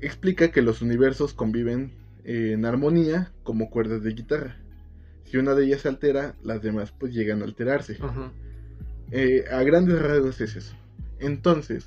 [0.00, 1.92] explica que los universos conviven
[2.30, 4.56] en armonía como cuerdas de guitarra.
[5.24, 7.96] Si una de ellas se altera, las demás pues llegan a alterarse.
[8.00, 8.32] Ajá.
[9.10, 10.74] Eh, a grandes rasgos es eso.
[11.18, 11.86] Entonces,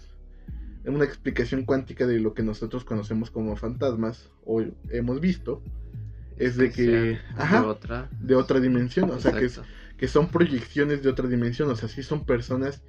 [0.86, 5.62] una explicación cuántica de lo que nosotros conocemos como fantasmas o hemos visto
[6.38, 8.10] es de que ajá, de otra.
[8.20, 9.62] de otra dimensión, o sea que, es-
[9.98, 12.82] que son proyecciones de otra dimensión, o sea, sí son personas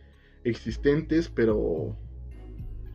[0.42, 1.96] existentes, pero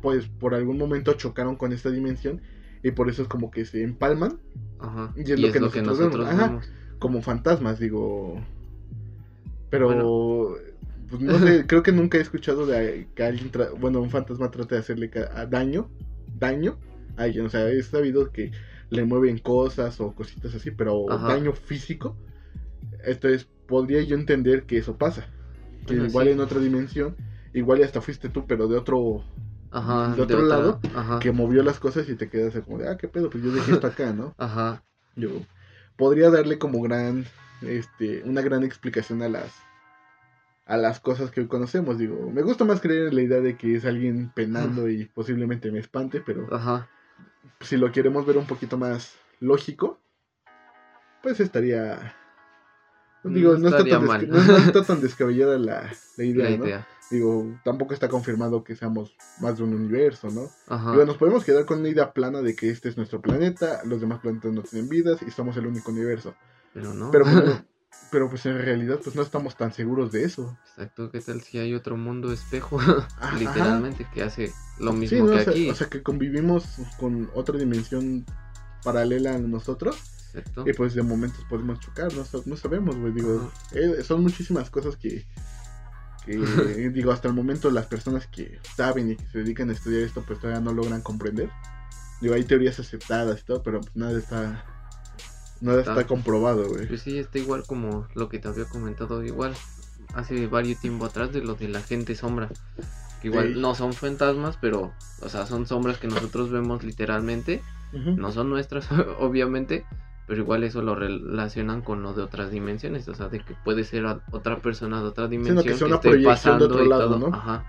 [0.02, 2.42] pues por algún momento chocaron con esta dimensión
[2.84, 4.40] y por eso es como que se empalman
[4.80, 5.14] Ajá.
[5.16, 6.48] y es lo que nosotros vemos, ajá.
[6.48, 6.70] vemos.
[7.00, 8.42] como fantasmas, digo.
[9.70, 10.74] Pero, Bueno.
[11.10, 14.50] pues no sé, creo que nunca he escuchado de que alguien, tra- bueno, un fantasma
[14.52, 15.12] trate de hacerle
[15.50, 15.90] daño,
[16.40, 16.78] daño
[17.18, 17.46] a alguien.
[17.46, 18.52] O sea, he sabido que
[18.90, 21.28] le mueven cosas o cositas así, pero Ajá.
[21.28, 22.16] daño físico.
[23.04, 25.28] Entonces, podría yo entender que eso pasa.
[25.86, 26.32] Que Bueno, igual sí.
[26.34, 27.16] en otra dimensión,
[27.54, 29.24] igual y hasta fuiste tú, pero de otro,
[29.72, 30.16] Ajá.
[30.16, 31.20] de otro lado, Ajá.
[31.20, 33.52] que movió las cosas y te quedas así como de, ah, qué pedo, pues yo
[33.52, 34.34] dejé esto acá, ¿no?
[34.38, 34.84] Ajá.
[35.16, 35.30] Yo
[35.98, 37.26] podría darle como gran,
[37.62, 39.54] este, una gran explicación a las,
[40.66, 41.98] a las cosas que hoy conocemos.
[41.98, 45.72] Digo, me gusta más creer en la idea de que es alguien penando y posiblemente
[45.72, 46.88] me espante, pero Ajá.
[47.60, 50.00] si lo queremos ver un poquito más lógico,
[51.22, 52.16] pues estaría,
[53.24, 56.58] digo, No no, está, tan desca- no- no está tan descabellada la, la idea, La
[56.58, 56.64] ¿no?
[57.10, 60.50] Digo, tampoco está confirmado que seamos más de un universo, ¿no?
[60.68, 60.92] Ajá.
[60.92, 64.00] Digo, nos podemos quedar con una idea plana de que este es nuestro planeta, los
[64.00, 66.36] demás planetas no tienen vidas y somos el único universo.
[66.74, 67.10] Pero no.
[67.10, 67.64] Pero pues,
[68.12, 70.58] pero pues en realidad pues no estamos tan seguros de eso.
[70.70, 72.80] Exacto, ¿qué tal si hay otro mundo espejo?
[73.40, 75.32] Literalmente, que hace lo mismo Sí, ¿no?
[75.32, 75.70] que o, sea, aquí.
[75.70, 76.66] o sea, que convivimos
[77.00, 78.26] con otra dimensión
[78.84, 79.98] paralela a nosotros
[80.34, 80.64] Exacto.
[80.68, 84.96] y pues de momentos podemos chocar, no, no sabemos, güey, digo, eh, son muchísimas cosas
[84.96, 85.26] que,
[86.38, 90.04] que digo, hasta el momento las personas que saben y que se dedican a estudiar
[90.04, 91.50] esto pues todavía no logran comprender.
[92.22, 94.66] Digo, hay teorías aceptadas y todo, pero pues nada está,
[95.62, 96.08] nada está Está.
[96.08, 96.88] comprobado, güey.
[96.88, 99.54] Pues sí, está igual como lo que te había comentado, igual
[100.14, 102.50] hace varios tiempo atrás de lo de la gente sombra.
[103.22, 107.62] Que igual no son fantasmas, pero, o sea, son sombras que nosotros vemos literalmente.
[107.92, 108.88] No son nuestras,
[109.20, 109.86] obviamente,
[110.30, 113.08] pero igual eso lo relacionan con lo de otras dimensiones.
[113.10, 115.96] O sea, de que puede ser otra persona de otra dimensión que sea que, una
[115.96, 117.30] esté proyección de pasando otro y lado, todo.
[117.32, 117.36] ¿no?
[117.36, 117.66] Ajá.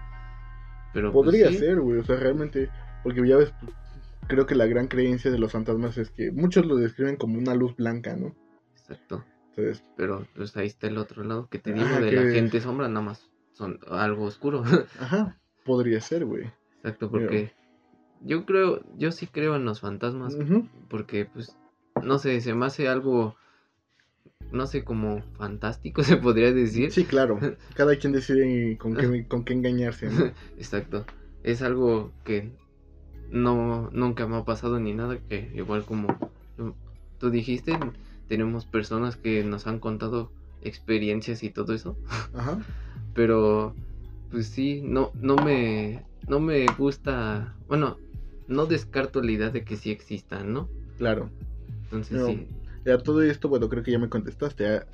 [0.92, 2.68] Pero pues, Podría sí, ser, güey, o sea, realmente,
[3.02, 3.54] porque ya ves,
[4.26, 7.54] creo que la gran creencia de los fantasmas es que muchos lo describen como una
[7.54, 8.36] luz blanca, ¿no?
[8.76, 9.24] Exacto.
[9.48, 12.30] Entonces, Pero pues ahí está el otro lado que te digo Ajá, de que- la
[12.30, 14.64] gente sombra, nada más son algo oscuro.
[15.00, 16.44] ajá, podría ser, güey.
[16.76, 17.54] Exacto, porque
[18.20, 20.36] yo creo, yo sí creo en los fantasmas,
[20.90, 21.56] porque pues,
[22.02, 23.36] no sé, se me hace algo,
[24.52, 26.92] no sé, como fantástico se podría decir.
[26.92, 27.38] Sí, claro,
[27.74, 30.32] cada quien decide con qué, con qué engañarse, ¿no?
[30.58, 31.04] Exacto,
[31.42, 32.50] es algo que
[33.30, 36.08] no, nunca me ha pasado ni nada, que igual como
[37.18, 37.78] tú dijiste,
[38.28, 40.32] tenemos personas que nos han contado
[40.62, 41.96] experiencias y todo eso.
[42.34, 42.60] Ajá,
[43.14, 43.74] pero
[44.30, 47.98] pues sí no no me no me gusta bueno
[48.48, 51.30] no descarto la idea de que sí existan no claro.
[51.90, 52.26] Entonces No.
[52.26, 52.46] sí
[52.85, 54.66] Ya todo esto, bueno, creo que ya me contestaste.
[54.66, 54.87] ¿ha-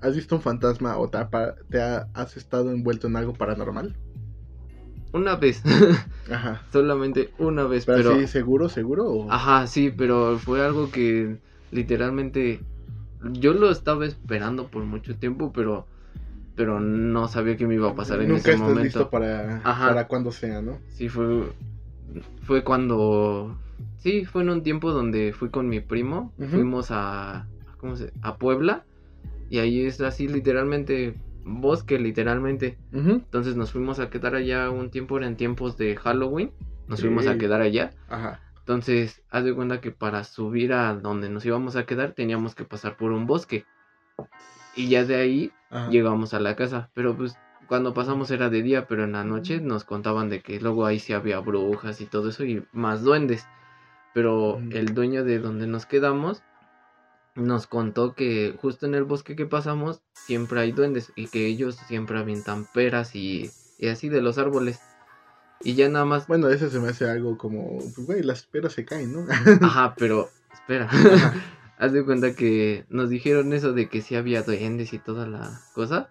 [0.00, 1.28] ¿Has visto un fantasma o te, ha
[1.70, 3.96] te ha- has estado envuelto en algo paranormal?
[5.12, 5.62] una vez
[6.30, 6.62] Ajá.
[6.72, 9.04] solamente una vez Pero, pero sí, seguro, seguro.
[9.06, 11.38] o- ajá sí pero fue algo que
[11.70, 12.60] literalmente
[13.32, 15.86] yo lo estaba esperando por mucho tiempo pero
[16.56, 19.56] pero no sabía que me iba a pasar en Nunca ese estás momento listo para,
[19.64, 19.88] Ajá.
[19.88, 20.78] para cuando sea, ¿no?
[20.94, 21.48] Sí, fue,
[22.44, 23.56] fue cuando...
[23.98, 26.32] Sí, fue en un tiempo donde fui con mi primo.
[26.50, 27.46] Fuimos a...
[27.78, 28.12] ¿Cómo se?
[28.22, 28.84] A Puebla.
[29.50, 31.14] Y ahí es así literalmente...
[31.46, 32.78] Bosque, literalmente.
[32.92, 35.18] Entonces nos fuimos a quedar allá un tiempo.
[35.18, 36.52] Eran tiempos de Halloween.
[36.88, 37.90] Nos fuimos a quedar allá.
[38.08, 38.40] Ajá.
[38.60, 42.64] Entonces, haz de cuenta que para subir a donde nos íbamos a quedar teníamos que
[42.64, 43.66] pasar por un bosque.
[44.74, 45.90] Y ya de ahí Ajá.
[45.90, 46.88] llegamos a la casa.
[46.94, 47.36] Pero pues
[47.68, 50.98] cuando pasamos era de día, pero en la noche nos contaban de que luego ahí
[50.98, 53.46] sí había brujas y todo eso y más duendes.
[54.14, 54.72] Pero Mm.
[54.72, 56.42] el dueño de donde nos quedamos
[57.34, 61.76] nos contó que justo en el bosque que pasamos siempre hay duendes y que ellos
[61.88, 64.78] siempre avientan peras y, y así de los árboles.
[65.64, 66.28] Y ya nada más...
[66.28, 69.26] Bueno, ese se me hace algo como, pues, güey, las peras se caen, ¿no?
[69.66, 70.88] Ajá, pero espera.
[71.78, 75.60] Haz de cuenta que nos dijeron eso de que sí había duendes y toda la
[75.74, 76.08] cosa.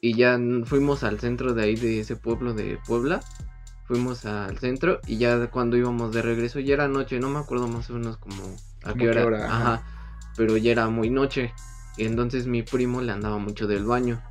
[0.00, 3.20] Y ya fuimos al centro de ahí, de ese pueblo de Puebla.
[3.90, 7.66] Fuimos al centro y ya cuando íbamos de regreso ya era noche, no me acuerdo
[7.66, 8.40] más o menos como
[8.84, 9.20] a qué hora.
[9.20, 9.72] qué hora, ajá.
[9.74, 9.82] Ajá.
[10.36, 11.52] Pero ya era muy noche.
[11.96, 14.22] Y entonces mi primo le andaba mucho del baño.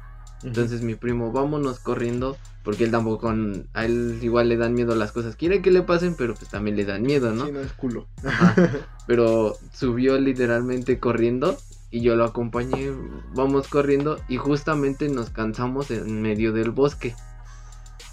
[0.43, 4.95] Entonces mi primo, vámonos corriendo, porque él tampoco, con, a él igual le dan miedo
[4.95, 5.35] las cosas.
[5.35, 7.45] Quiere que le pasen, pero pues también le dan miedo, ¿no?
[7.45, 8.07] Sí, no es culo.
[8.23, 8.55] Ajá.
[9.07, 11.57] Pero subió literalmente corriendo
[11.91, 12.91] y yo lo acompañé,
[13.35, 17.13] vamos corriendo y justamente nos cansamos en medio del bosque.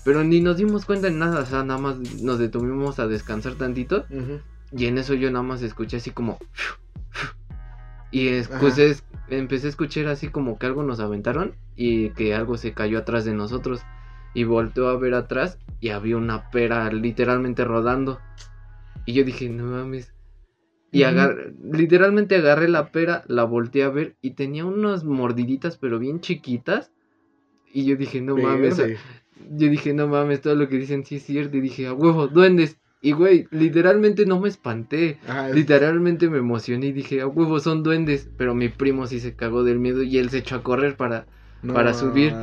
[0.07, 3.57] Pero ni nos dimos cuenta de nada, o sea, nada más nos detuvimos a descansar
[3.57, 4.41] tantito Ujú.
[4.71, 6.39] y en eso yo nada más escuché así como...
[8.13, 8.61] Y es- Ajá.
[8.61, 12.73] pues es- empecé a escuchar así como que algo nos aventaron y que algo se
[12.73, 13.83] cayó atrás de nosotros.
[14.33, 18.21] Y volteó a ver atrás y había una pera literalmente rodando.
[19.07, 20.15] Y yo dije, no mames.
[20.93, 21.11] Y Ujú.
[21.11, 26.21] agar- literalmente agarré la pera, la volteé a ver y tenía unas mordiditas pero bien
[26.21, 26.93] chiquitas.
[27.73, 28.81] Y yo dije, no mames.
[29.51, 31.57] Yo dije, no mames, todo lo que dicen sí es cierto.
[31.57, 32.77] Y dije, a huevo, duendes.
[33.03, 35.19] Y güey, literalmente no me espanté.
[35.29, 38.29] Ajá, Literalmente me emocioné y dije, a huevo, son duendes.
[38.37, 41.27] Pero mi primo sí se cagó del miedo y él se echó a correr para...
[41.63, 42.35] no para subir.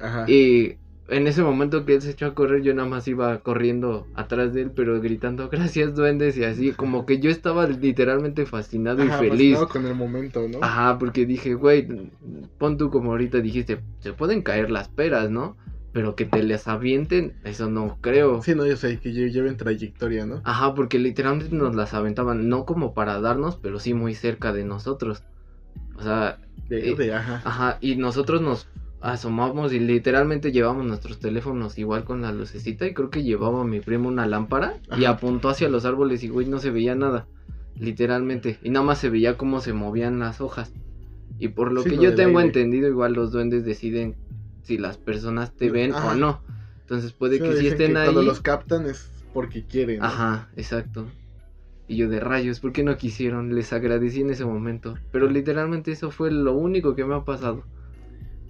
[0.00, 0.30] Ajá.
[0.30, 0.76] Y
[1.08, 4.54] en ese momento que él se echó a correr, yo nada más iba corriendo atrás
[4.54, 6.72] de él, pero gritando, gracias duendes y así.
[6.72, 9.58] Como que yo estaba literalmente fascinado Ajá, y feliz.
[9.58, 10.58] fascinado con el momento, ¿no?
[10.62, 11.86] Ajá, porque dije, güey,
[12.58, 15.56] pon tú como ahorita dijiste, se pueden caer las peras, ¿no?
[15.92, 18.42] Pero que te las avienten, eso no creo.
[18.42, 20.40] Sí, no, yo sé, que lle- lleven trayectoria, ¿no?
[20.44, 24.64] Ajá, porque literalmente nos las aventaban, no como para darnos, pero sí muy cerca de
[24.64, 25.22] nosotros.
[25.96, 27.42] O sea, De, eh, de- ajá.
[27.44, 28.68] ajá, y nosotros nos
[29.00, 33.80] asomamos y literalmente llevamos nuestros teléfonos igual con la lucecita y creo que llevaba mi
[33.80, 37.26] primo una lámpara y apuntó hacia los árboles y güey no se veía nada,
[37.78, 40.72] literalmente, y nada más se veía cómo se movían las hojas.
[41.38, 42.48] Y por lo Sí, que yo tengo aire.
[42.48, 44.16] entendido, igual los duendes deciden
[44.62, 46.12] si las personas te ven Ajá.
[46.12, 46.42] o no.
[46.80, 48.04] Entonces puede Sí, que dicen estén que ahí.
[48.06, 50.00] Cuando los captan es porque quieren.
[50.00, 50.06] ¿no?
[50.06, 51.06] Ajá, exacto.
[51.88, 53.54] Y yo de rayos, ¿por qué no quisieron?
[53.54, 54.98] Les agradecí en ese momento.
[55.10, 57.64] Pero literalmente eso fue lo único que me ha pasado.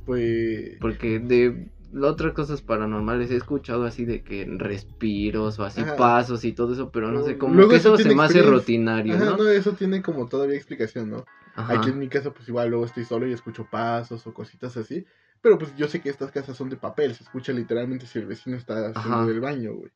[0.04, 0.76] Pues.
[0.80, 1.70] Porque de
[2.00, 5.96] otras cosas paranormales he escuchado así de que respiros o así Ajá.
[5.96, 8.42] pasos y todo eso, pero no sé, como Luego que eso eso se me hace
[8.42, 9.36] rutinario, Ajá, ¿no?
[9.36, 11.24] no, eso tiene como todavía explicación, ¿no?
[11.54, 11.74] Ajá.
[11.74, 15.04] Aquí en mi casa, pues igual luego estoy solo y escucho pasos o cositas así.
[15.42, 18.26] Pero pues yo sé que estas casas son de papel, se escucha literalmente si el
[18.26, 19.30] vecino está haciendo Ajá.
[19.30, 19.90] el baño, güey.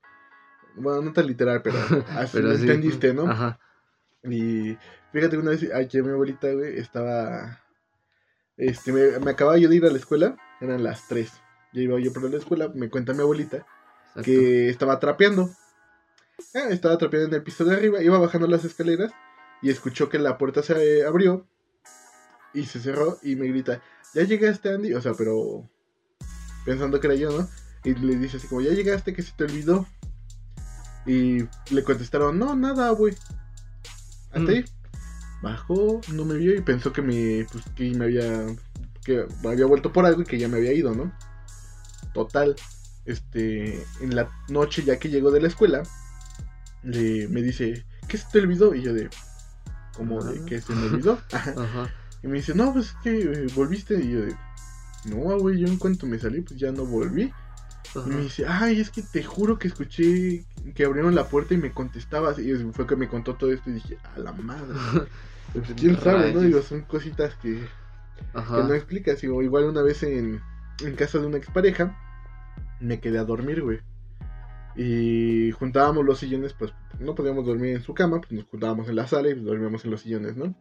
[0.74, 1.78] Bueno, no tan literal, pero
[2.10, 2.62] así Pero lo sí.
[2.62, 3.30] entendiste, ¿no?
[3.30, 3.58] Ajá.
[4.24, 4.76] Y
[5.12, 7.60] fíjate, una vez aquí mi abuelita, güey, estaba.
[8.56, 11.30] Este, me, me acababa yo de ir a la escuela, eran las 3.
[11.72, 14.22] Ya iba yo por la escuela, me cuenta mi abuelita exacto.
[14.24, 15.50] que estaba trapeando.
[16.54, 19.12] Ah, estaba trapeando en el piso de arriba, iba bajando las escaleras
[19.62, 21.46] y escuchó que la puerta se abrió
[22.56, 23.80] y se cerró y me grita,
[24.14, 24.94] ¿ya llegaste Andy?
[24.94, 25.68] O sea, pero
[26.64, 27.48] pensando que era yo, ¿no?
[27.84, 29.12] Y le dice así como, ¿ya llegaste?
[29.14, 29.86] que se te olvidó?
[31.06, 31.38] Y
[31.70, 33.14] le contestaron, no, nada, güey.
[34.32, 34.48] Hasta Mm.
[34.48, 34.64] ahí.
[35.42, 38.46] Bajó, no me vio y pensó que me, pues, que me había,
[39.04, 41.12] que me había vuelto por algo y que ya me había ido, ¿no?
[42.14, 42.56] Total,
[43.04, 45.82] este, en la noche ya que llegó de la escuela,
[46.82, 48.74] le, me dice, ¿qué se te olvidó?
[48.74, 49.10] Y yo de,
[49.94, 50.42] ¿cómo de Ah.
[50.46, 51.20] qué se me olvidó?
[51.32, 51.90] Ajá.
[52.26, 53.94] Y me dice, no, pues es que eh, volviste.
[53.94, 54.34] Y yo de,
[55.04, 57.32] no, güey, yo en cuanto me salí, pues ya no volví.
[57.94, 61.58] Y me dice, ay, es que te juro que escuché que abrieron la puerta y
[61.58, 62.40] me contestabas.
[62.40, 64.74] Y fue que me contó todo esto y dije, a la madre.
[65.52, 66.40] Pues, ¿Quién sabe, no?
[66.40, 67.62] Digo, son cositas que,
[68.34, 69.20] no explicas.
[69.22, 70.42] Digo, igual una vez en,
[70.84, 71.96] en casa de una expareja,
[72.80, 73.78] me quedé a dormir, güey.
[74.74, 78.96] Y juntábamos los sillones, pues no podíamos dormir en su cama, pues nos juntábamos en
[78.96, 80.54] la sala y pues, dormíamos en los sillones, ¿no?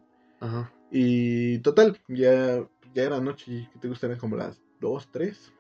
[0.45, 0.71] Ajá.
[0.91, 5.51] Y total, ya, ya era noche, que te gustan como las 2, 3.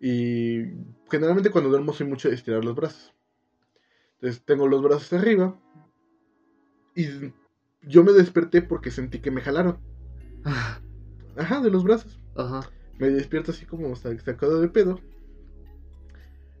[0.00, 0.64] Y
[1.10, 3.12] generalmente cuando duermo soy mucho de estirar los brazos.
[4.14, 5.58] Entonces tengo los brazos arriba.
[6.94, 7.06] Y
[7.82, 9.78] yo me desperté porque sentí que me jalaron.
[11.36, 12.18] Ajá, de los brazos.
[12.36, 12.70] Ajá.
[12.98, 15.00] Me despierto así como sa- sacado de pedo.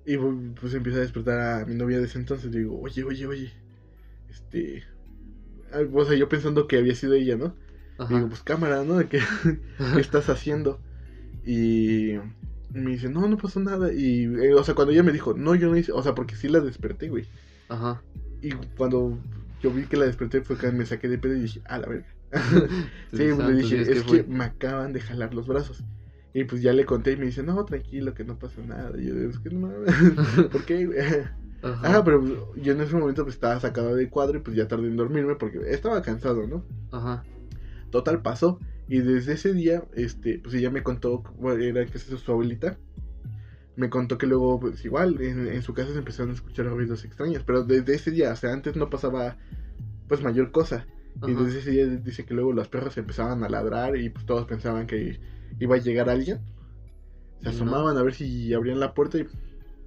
[0.04, 2.50] Y pues empiezo a despertar a mi novia de ese entonces.
[2.52, 3.52] Digo, oye, oye, oye.
[4.28, 4.82] Este.
[5.92, 7.54] O sea, yo pensando que había sido ella, ¿no?
[7.98, 8.14] Ajá.
[8.14, 8.98] Digo, pues cámara, ¿no?
[8.98, 9.20] ¿De qué,
[9.94, 10.80] qué estás haciendo?
[11.44, 12.14] Y
[12.72, 13.92] me dice, no, no pasó nada.
[13.92, 16.36] Y, eh, o sea, cuando ella me dijo, no, yo no hice, o sea, porque
[16.36, 17.26] sí la desperté, güey.
[17.68, 18.02] Ajá.
[18.42, 19.18] Y cuando
[19.62, 21.88] yo vi que la desperté fue que me saqué de pedo y dije, a la
[21.88, 22.06] verga.
[23.12, 25.82] sí, pues, le dije, es ¿qué que me acaban de jalar los brazos.
[26.32, 28.98] Y pues ya le conté y me dice, no, tranquilo, que no pasa nada.
[29.00, 29.92] Y yo, es que no mames,
[30.52, 30.98] ¿por qué, güey?
[31.62, 31.88] Ajá.
[31.88, 34.88] Ajá, pero yo en ese momento pues estaba sacado de cuadro y pues ya tardé
[34.88, 36.64] en dormirme porque estaba cansado, ¿no?
[36.90, 37.24] Ajá.
[37.90, 38.58] Total pasó.
[38.88, 42.76] Y desde ese día, este, pues ella me contó, bueno, era que es su abuelita.
[43.76, 47.04] Me contó que luego, pues igual, en, en su casa se empezaron a escuchar ruidos
[47.04, 47.44] extraños.
[47.44, 49.36] Pero desde ese día, o sea, antes no pasaba,
[50.08, 50.86] pues mayor cosa.
[51.26, 54.46] Y desde ese día dice que luego los perros empezaban a ladrar y pues todos
[54.46, 55.20] pensaban que
[55.58, 56.40] iba a llegar alguien.
[57.42, 59.26] Se asomaban a ver si abrían la puerta y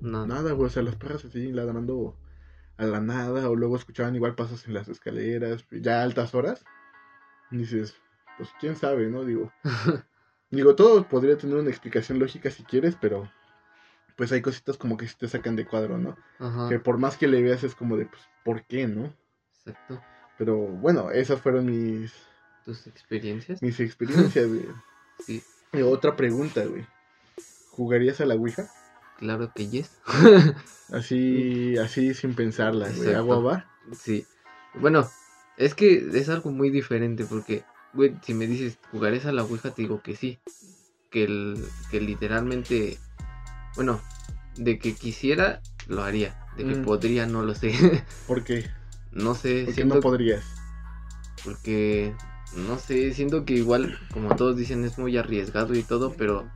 [0.04, 0.28] No.
[0.28, 0.68] nada, güey.
[0.68, 2.16] O sea, las perras así ladrando
[2.78, 3.50] a la nada.
[3.50, 6.63] O luego escuchaban igual pasos en las escaleras, ya a altas horas.
[7.52, 7.96] Y dices,
[8.38, 9.24] pues quién sabe, ¿no?
[9.26, 9.52] Digo,
[10.52, 13.32] digo, todo podría tener una explicación lógica si quieres, pero
[14.16, 16.18] pues hay cositas como que sí te sacan de cuadro, ¿no?
[16.39, 16.70] Ajá.
[16.70, 19.13] Que por más que le veas es como de, pues, ¿por qué, no?
[19.66, 20.02] Exacto.
[20.38, 22.13] Pero bueno, esas fueron mis,
[22.66, 23.62] ¿Tus experiencias?
[23.62, 24.68] mis experiencias, güey.
[25.20, 26.86] Sí, Y otra pregunta, güey.
[27.70, 28.68] ¿Jugarías a la Ouija?
[29.23, 29.89] Claro que yes.
[30.91, 33.13] Así, así sin pensarla, güey.
[33.13, 33.65] ¿Agua va?
[33.93, 34.25] Sí.
[34.75, 35.09] Bueno,
[35.57, 39.71] es que es algo muy diferente porque, güey, si me dices, ¿jugarías a la Ouija?
[39.71, 40.39] Te digo que sí.
[41.09, 42.97] Que, el, que literalmente,
[43.75, 44.01] bueno,
[44.57, 46.36] de que quisiera, lo haría.
[46.57, 46.83] De que Mm.
[46.83, 47.71] podría, no lo sé.
[48.27, 48.69] ¿Por qué?
[49.12, 50.43] no sé, Porque siento no podrías.
[51.45, 52.13] porque,
[52.55, 56.49] no sé, siento que igual, como todos dicen, es muy arriesgado y todo, pero,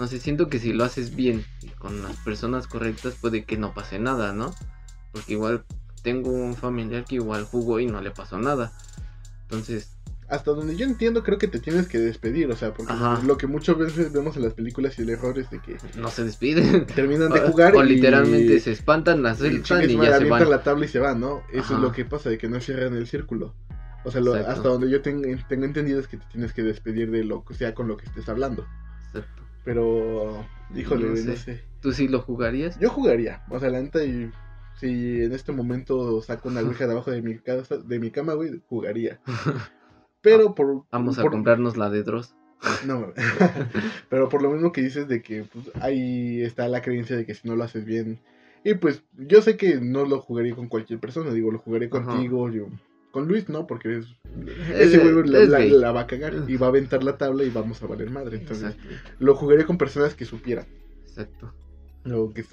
[0.00, 3.58] no sé, siento que si lo haces bien y con las personas correctas puede que
[3.58, 4.54] no pase nada, ¿no?
[5.12, 5.64] Porque igual
[6.02, 8.72] tengo un familiar que igual jugó y no le pasó nada.
[9.42, 9.96] Entonces,
[10.28, 12.48] Hasta donde yo entiendo, creo que te tienes que despedir.
[12.50, 13.20] O sea, porque Ajá.
[13.26, 16.08] lo que muchas veces vemos en las películas y el error es de que no
[16.08, 16.86] se despiden.
[16.94, 20.48] terminan de jugar o y literalmente se espantan, la y y ya se van.
[20.48, 21.42] la tabla y se van, ¿no?
[21.52, 21.74] Eso Ajá.
[21.74, 23.54] es lo que pasa, de que no cierran el círculo.
[24.04, 27.10] O sea, lo- hasta donde yo tengo, tengo entendido es que te tienes que despedir
[27.10, 28.64] de lo que sea con lo que estés hablando.
[29.08, 29.39] Exacto.
[29.64, 30.44] Pero,
[30.74, 31.36] híjole, No güey, no sé.
[31.36, 31.64] sé.
[31.80, 32.78] ¿Tú sí lo jugarías?
[32.78, 34.30] Yo jugaría, o sea, la neta, y
[34.78, 38.62] si en este momento saco una ouija debajo de mi, casa, de mi cama, güey,
[38.68, 39.20] jugaría.
[40.22, 40.84] Pero por...
[40.90, 42.34] Vamos a comprarnos la de Dross.
[42.86, 43.14] No,
[44.10, 47.34] pero por lo mismo que dices de que pues, ahí está la creencia de que
[47.34, 48.20] si no lo haces bien...
[48.62, 52.04] Y pues yo sé que no lo jugaría con cualquier persona, digo, lo jugaré Ajá.
[52.04, 52.66] contigo, yo...
[53.12, 54.06] Con Luis no, porque es,
[54.70, 55.26] Es- ese güey
[55.70, 58.38] la, va a cagar y va a aventar la tabla y vamos a valer madre.
[58.38, 59.10] Entonces Exacto.
[59.18, 60.66] lo jugaré con personas que supieran.
[61.06, 61.52] Exacto.
[62.12, 62.44] o que,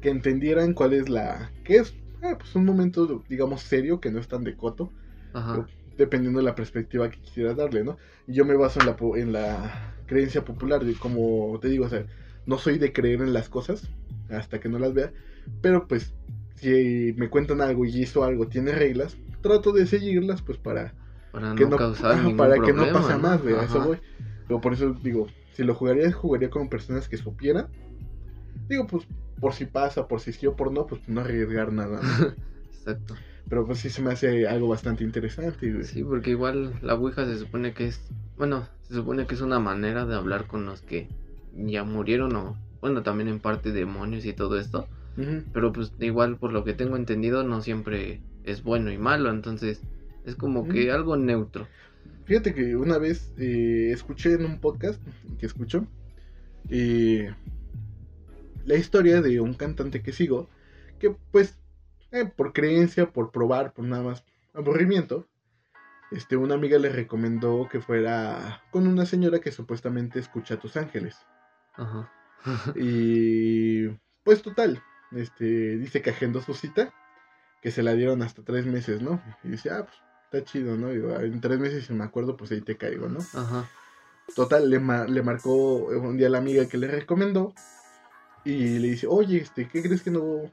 [0.00, 4.20] que entendieran cuál es la que es eh, pues un momento digamos serio que no
[4.20, 4.92] es tan de coto
[5.32, 5.66] Ajá.
[5.96, 9.32] dependiendo de la perspectiva que quisieras darle no y yo me baso en la en
[9.32, 12.06] la creencia popular de como te digo o sea
[12.46, 13.88] no soy de creer en las cosas
[14.30, 15.12] hasta que no las vea
[15.60, 16.14] pero pues
[16.56, 20.92] si me cuentan algo y hizo algo tiene reglas trato de seguirlas pues para
[21.30, 22.86] Para que no, no, causar para que problema.
[22.86, 23.86] no pase más güey, a eso Ajá.
[23.86, 23.98] voy
[24.48, 27.68] pero por eso digo si lo jugaría jugaría con personas que supieran
[28.68, 29.06] digo pues
[29.40, 32.00] por si pasa por si sí o por no pues no arriesgar nada.
[32.72, 33.14] Exacto.
[33.48, 35.84] pero pues sí se me hace algo bastante interesante güey.
[35.84, 38.00] Sí, porque igual la Ouija se supone que es,
[38.36, 41.08] bueno, se supone que es una manera de hablar con los que
[41.54, 44.86] ya murieron o, bueno, también en parte demonios y todo esto,
[45.52, 49.82] pero pues igual por lo que tengo entendido no siempre es bueno y malo, entonces
[50.24, 51.66] es como que algo neutro.
[52.24, 55.00] Fíjate que una vez eh, escuché en un podcast
[55.38, 55.86] que escucho
[56.70, 57.34] eh,
[58.64, 60.48] la historia de un cantante que sigo
[60.98, 61.58] que pues
[62.12, 65.26] eh, por creencia, por probar, por nada más aburrimiento,
[66.12, 70.76] este, una amiga le recomendó que fuera con una señora que supuestamente escucha a tus
[70.76, 71.16] ángeles.
[71.74, 72.10] Ajá.
[72.76, 73.88] Y
[74.22, 76.94] pues total, este, dice que agendó su cita,
[77.64, 79.20] que se la dieron hasta tres meses, ¿no?
[79.42, 79.96] Y dice, ah, pues
[80.30, 80.90] está chido, ¿no?
[80.90, 83.20] Digo, en tres meses si me acuerdo, pues ahí te caigo, ¿no?
[83.32, 83.68] Ajá.
[84.36, 87.54] Total, le, ma- le marcó un día a la amiga que le recomendó
[88.44, 90.52] y le dice, oye, este, ¿qué crees que no,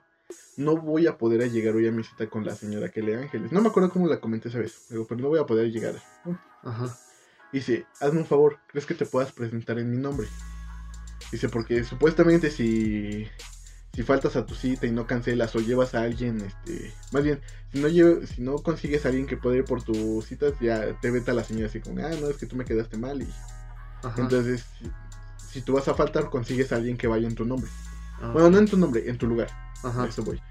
[0.56, 3.52] no voy a poder llegar hoy a mi cita con la señora que lee ángeles?
[3.52, 5.96] No me acuerdo cómo la comenté esa vez, digo, pero no voy a poder llegar.
[6.26, 6.40] ¿no?
[6.64, 6.98] Ajá.
[7.52, 10.28] Dice, hazme un favor, ¿crees que te puedas presentar en mi nombre?
[11.30, 13.28] Dice, porque supuestamente si,
[13.94, 17.42] si faltas a tu cita y no cancelas o llevas a alguien, este, más bien,
[17.72, 20.98] si no, lle- si no consigues a alguien que pueda ir por tus citas, ya
[21.02, 23.28] te veta la señora así como, ah, no, es que tú me quedaste mal y
[24.04, 24.22] Ajá.
[24.22, 24.90] entonces, si,
[25.52, 27.70] si tú vas a faltar, consigues a alguien que vaya en tu nombre.
[28.22, 29.50] Ah, Bueno, no en tu nombre, en tu lugar.
[29.84, 30.04] Ajá.
[30.04, 30.42] A eso voy.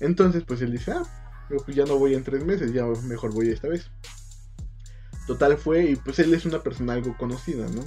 [0.00, 1.02] Entonces, pues él dice, ah,
[1.64, 3.88] pues ya no voy en tres meses, ya mejor voy esta vez.
[5.26, 7.82] Total fue, y pues él es una persona algo conocida, ¿no?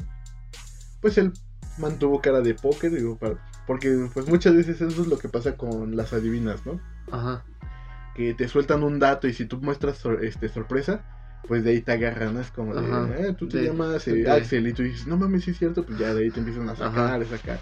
[1.01, 1.33] Pues él
[1.77, 5.55] mantuvo cara de póker, digo, para- porque pues muchas veces eso es lo que pasa
[5.57, 6.81] con las adivinas, ¿no?
[7.11, 7.45] Ajá.
[8.15, 11.03] Que te sueltan un dato y si tú muestras sor- este, sorpresa,
[11.47, 12.39] pues de ahí te agarran, ¿no?
[12.41, 13.15] Es como de, Ajá.
[13.19, 15.57] "Eh, tú te De- llamas eh, de- Axel y tú dices, no mames, sí es
[15.59, 17.59] cierto, pues ya de ahí te empiezan a sacar, a sacar.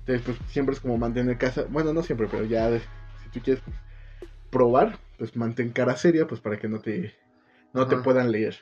[0.00, 3.40] Entonces, pues siempre es como mantener casa, bueno, no siempre, pero ya de- si tú
[3.42, 3.76] quieres pues,
[4.50, 7.14] probar, pues mantén cara seria, pues para que no te,
[7.72, 8.56] no te puedan leer.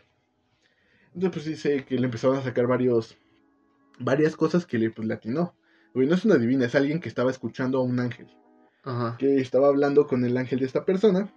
[1.14, 3.16] Entonces, pues dice que le empezaron a sacar varios,
[3.98, 5.54] varias cosas que le pues, le atinó.
[5.94, 8.26] Güey, no es una divina, es alguien que estaba escuchando a un ángel
[8.84, 9.16] Ajá.
[9.18, 11.32] que estaba hablando con el ángel de esta persona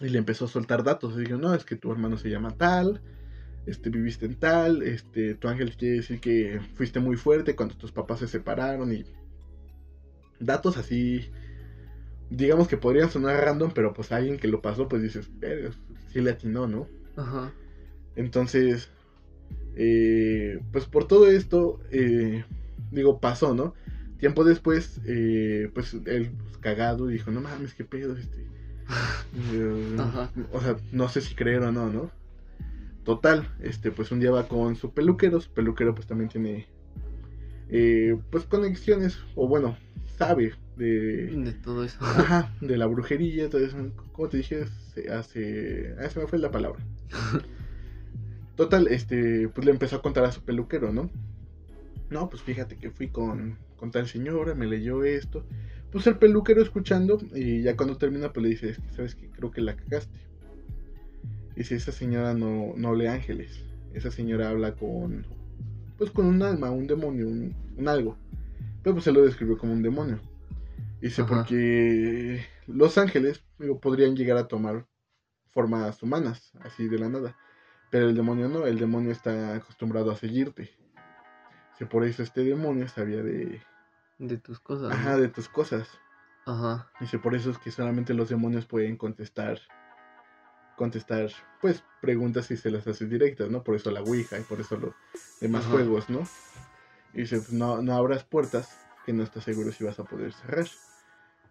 [0.00, 1.16] y le empezó a soltar datos.
[1.16, 3.02] Dijo, no, es que tu hermano se llama tal,
[3.66, 7.92] este, viviste en tal, este, tu ángel quiere decir que fuiste muy fuerte cuando tus
[7.92, 9.04] papás se separaron y
[10.40, 11.30] datos así,
[12.30, 15.30] digamos que podrían sonar random, pero pues alguien que lo pasó, pues dices,
[16.08, 16.88] sí le atinó, ¿no?
[17.16, 17.52] Ajá.
[18.16, 18.90] Entonces,
[19.76, 22.44] eh, pues por todo esto, eh,
[22.92, 23.74] digo, pasó, ¿no?
[24.18, 28.46] Tiempo después, eh, pues él pues, cagado dijo, no mames, qué pedo, este.
[30.52, 32.10] o sea, no sé si creer o no, ¿no?
[33.04, 36.68] Total, este, pues un día va con su peluquero, su peluquero pues también tiene,
[38.30, 39.76] pues conexiones, o bueno,
[40.16, 41.26] sabe de...
[41.26, 41.98] De todo eso.
[42.00, 43.76] Ajá, de la brujería, todo eso.
[44.12, 45.94] Como te dije, se hace...
[45.98, 46.84] Ah, se me fue la palabra.
[48.56, 51.10] Total, este, pues le empezó a contar a su peluquero, ¿no?
[52.12, 55.46] No, pues fíjate que fui con, con tal señora, me leyó esto.
[55.90, 59.30] Pues el peluquero escuchando y ya cuando termina pues le dice, ¿sabes qué?
[59.30, 60.20] Creo que la cagaste.
[61.56, 63.64] Dice, esa señora no, no lee ángeles.
[63.94, 65.26] Esa señora habla con,
[65.96, 68.18] pues con un alma, un demonio, un, algo.
[68.82, 70.20] Pero pues se lo describió como un demonio.
[71.00, 73.42] Dice, porque los ángeles
[73.80, 74.86] podrían llegar a tomar
[75.48, 77.36] formas humanas, así de la nada.
[77.90, 80.70] Pero el demonio no, el demonio está acostumbrado a seguirte.
[81.82, 83.60] Si por eso este demonio sabía de...
[84.20, 84.92] De tus cosas.
[84.92, 85.88] Ajá, de tus cosas.
[86.46, 86.88] Ajá.
[87.00, 89.58] Dice, por eso es que solamente los demonios pueden contestar,
[90.76, 91.28] contestar,
[91.60, 93.64] pues, preguntas si se las haces directas, ¿no?
[93.64, 94.94] Por eso la Ouija y por eso los
[95.40, 96.20] demás juegos, ¿no?
[97.14, 100.32] Y dice, pues, no, no abras puertas que no estás seguro si vas a poder
[100.34, 100.68] cerrar.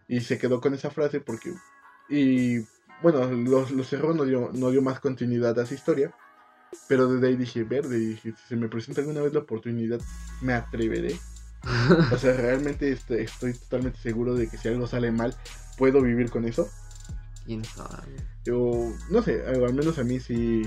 [0.07, 1.53] Y se quedó con esa frase porque...
[2.07, 2.59] Y
[3.01, 6.15] bueno, lo, lo cerró, no dio, no dio más continuidad a esa historia.
[6.87, 9.99] Pero desde ahí dije, verde, dije, si se me presenta alguna vez la oportunidad,
[10.41, 11.19] me atreveré.
[12.11, 15.35] o sea, realmente este, estoy, totalmente seguro de que si algo sale mal,
[15.77, 16.69] puedo vivir con eso.
[17.45, 18.15] ¿Quién sabe?
[18.45, 20.63] Yo, no sé, al menos a mí sí.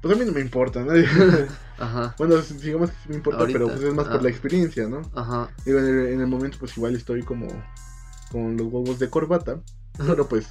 [0.00, 0.92] Pues a mí no me importa, ¿no?
[1.78, 2.14] Ajá.
[2.18, 5.02] Bueno, digamos que sí me importa, pero pues es más por la experiencia, ¿no?
[5.14, 5.48] Ajá.
[5.64, 7.48] Digo, en el, en el momento, pues igual estoy como
[8.30, 9.60] con los huevos de corbata.
[9.96, 10.48] Pero pues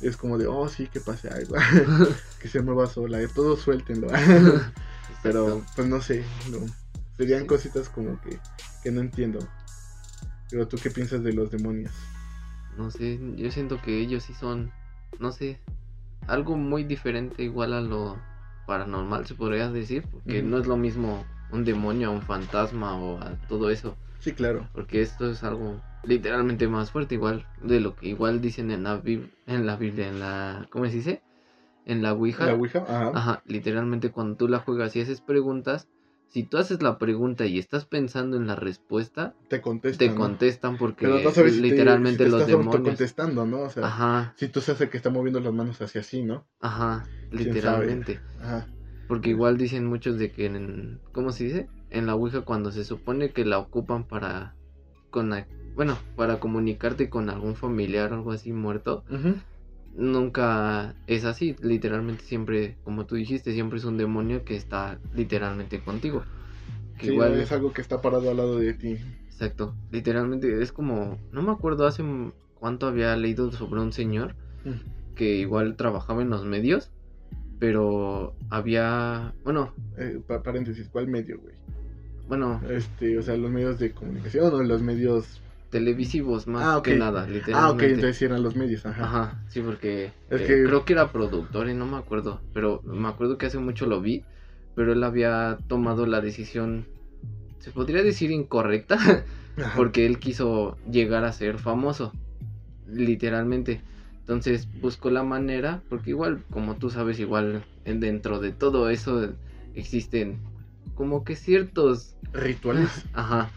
[0.00, 1.54] es como de, oh, sí, que pase algo.
[2.40, 4.08] que se mueva sola, eh, todos suéltenlo.
[5.22, 6.24] Pero, pues no sé,
[7.16, 8.38] serían cositas como que,
[8.82, 9.40] que no entiendo.
[10.50, 11.92] Pero tú qué piensas de los demonios?
[12.76, 14.70] No sé, yo siento que ellos sí son,
[15.18, 15.58] no sé,
[16.26, 18.16] algo muy diferente igual a lo
[18.66, 23.20] paranormal se podría decir, porque no es lo mismo un demonio a un fantasma o
[23.20, 23.96] a todo eso.
[24.18, 24.68] Sí, claro.
[24.72, 29.02] Porque esto es algo literalmente más fuerte, igual de lo que igual dicen en la,
[29.04, 31.22] en la Biblia, en la, ¿cómo se dice?
[31.84, 32.46] En la Ouija.
[32.46, 33.10] La Ouija, ajá.
[33.14, 35.88] Ajá, literalmente cuando tú la juegas y haces preguntas,
[36.28, 40.08] si tú haces la pregunta y estás pensando en la respuesta, te contestan.
[40.08, 41.06] Te contestan porque
[41.60, 42.82] literalmente los demonios.
[42.82, 43.60] contestando, ¿no?
[43.60, 44.34] O sea, Ajá.
[44.36, 46.46] si tú sabes que está moviendo las manos hacia así, ¿no?
[46.60, 48.20] Ajá, literalmente.
[48.40, 48.66] Ajá.
[49.08, 51.68] Porque igual dicen muchos de que en, ¿cómo se dice?
[51.90, 54.54] En la Ouija cuando se supone que la ocupan para
[55.10, 55.32] con
[55.74, 59.04] bueno, para comunicarte con algún familiar o algo así muerto,
[59.94, 61.54] nunca es así.
[61.60, 66.24] Literalmente siempre, como tú dijiste, siempre es un demonio que está literalmente contigo.
[66.98, 68.96] Que igual es algo que está parado al lado de ti.
[69.26, 69.74] Exacto.
[69.90, 72.02] Literalmente es como, no me acuerdo hace
[72.54, 74.34] cuánto había leído sobre un señor
[75.14, 76.90] que igual trabajaba en los medios,
[77.58, 81.54] pero había, bueno, eh, paréntesis, ¿cuál medio, güey?
[82.28, 85.40] Bueno, este, o sea, los medios de comunicación o los medios
[85.70, 87.54] televisivos más ah, que nada, literalmente.
[87.54, 89.04] Ah, ok, entonces eran los medios, ajá.
[89.04, 93.38] Ajá, sí, porque eh, creo que era productor y no me acuerdo, pero me acuerdo
[93.38, 94.24] que hace mucho lo vi,
[94.74, 96.86] pero él había tomado la decisión,
[97.60, 99.24] se podría decir incorrecta,
[99.76, 102.12] porque él quiso llegar a ser famoso,
[102.86, 103.80] literalmente.
[104.26, 109.32] Entonces buscó la manera, porque igual, como tú sabes, igual dentro de todo eso
[109.76, 110.40] existen
[110.96, 113.04] como que ciertos rituales.
[113.12, 113.50] Ajá.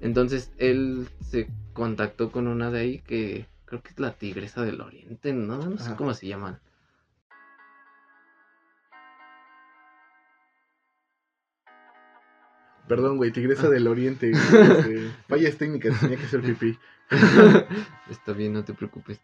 [0.00, 4.80] Entonces él se contactó con una de ahí que creo que es la tigresa del
[4.80, 6.58] oriente, no, no sé cómo se llaman.
[12.88, 14.32] Perdón, güey, tigresa del oriente.
[14.54, 16.78] Este, fallas técnicas, tenía que ser pipí.
[18.10, 19.20] Está bien, no te preocupes.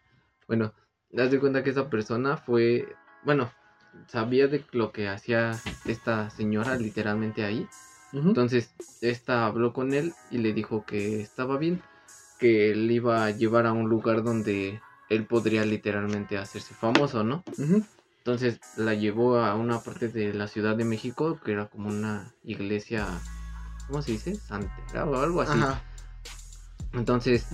[0.47, 0.73] Bueno,
[1.11, 3.51] das de cuenta que esa persona fue, bueno,
[4.07, 7.67] sabía de lo que hacía esta señora literalmente ahí
[8.13, 11.81] entonces, esta habló con él y le dijo que estaba bien,
[12.39, 17.43] que él iba a llevar a un lugar donde él podría literalmente hacerse famoso, ¿no?
[18.19, 22.33] Entonces la llevó a una parte de la Ciudad de México que era como una
[22.43, 23.07] iglesia,
[23.87, 24.35] ¿cómo se dice?
[24.35, 25.59] Santera o algo así.
[26.93, 27.45] Entonces,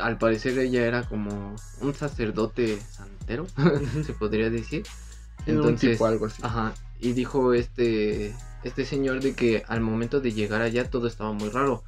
[0.00, 3.46] al parecer ella era como un sacerdote santero,
[4.06, 4.84] se podría decir.
[5.46, 6.42] Entonces, un tipo algo así.
[6.42, 6.74] Ajá.
[6.98, 8.34] y dijo este,
[8.64, 11.82] este señor de que al momento de llegar allá todo estaba muy raro.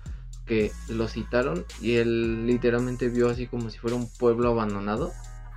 [0.47, 5.13] Que lo citaron y él literalmente vio así como si fuera un pueblo abandonado.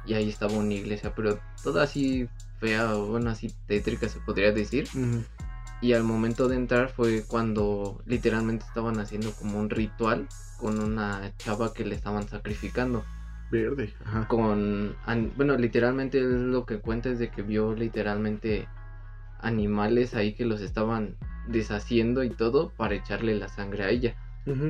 [0.05, 2.27] Y ahí estaba una iglesia, pero toda así
[2.59, 4.87] fea, bueno, así tétrica se podría decir.
[5.81, 10.27] Y al momento de entrar fue cuando literalmente estaban haciendo como un ritual
[10.57, 13.03] con una chava que le estaban sacrificando.
[13.51, 13.93] Verde.
[14.05, 14.27] Ajá.
[14.27, 18.67] Con, an- bueno, literalmente lo que cuenta es de que vio literalmente
[19.39, 21.17] animales ahí que los estaban
[21.47, 24.15] deshaciendo y todo para echarle la sangre a ella.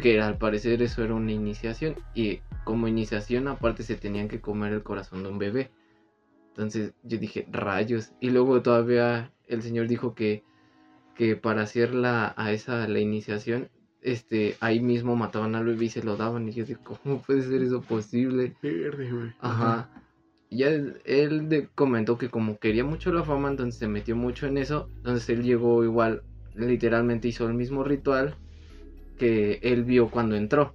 [0.01, 1.95] Que al parecer eso era una iniciación.
[2.13, 5.71] Y como iniciación aparte se tenían que comer el corazón de un bebé.
[6.49, 8.11] Entonces yo dije, rayos.
[8.19, 10.43] Y luego todavía el señor dijo que,
[11.21, 13.69] que para hacer la, a esa la iniciación,
[14.01, 16.49] este, ahí mismo mataban al bebé y se lo daban.
[16.49, 18.55] Y yo dije, ¿cómo puede ser eso posible?
[19.39, 19.87] Ajá.
[20.49, 24.47] Ya él, él de- comentó que como quería mucho la fama, entonces se metió mucho
[24.47, 24.89] en eso.
[25.03, 26.23] Entonces él llegó igual,
[26.55, 28.35] literalmente hizo el mismo ritual
[29.19, 30.73] que él vio cuando entró,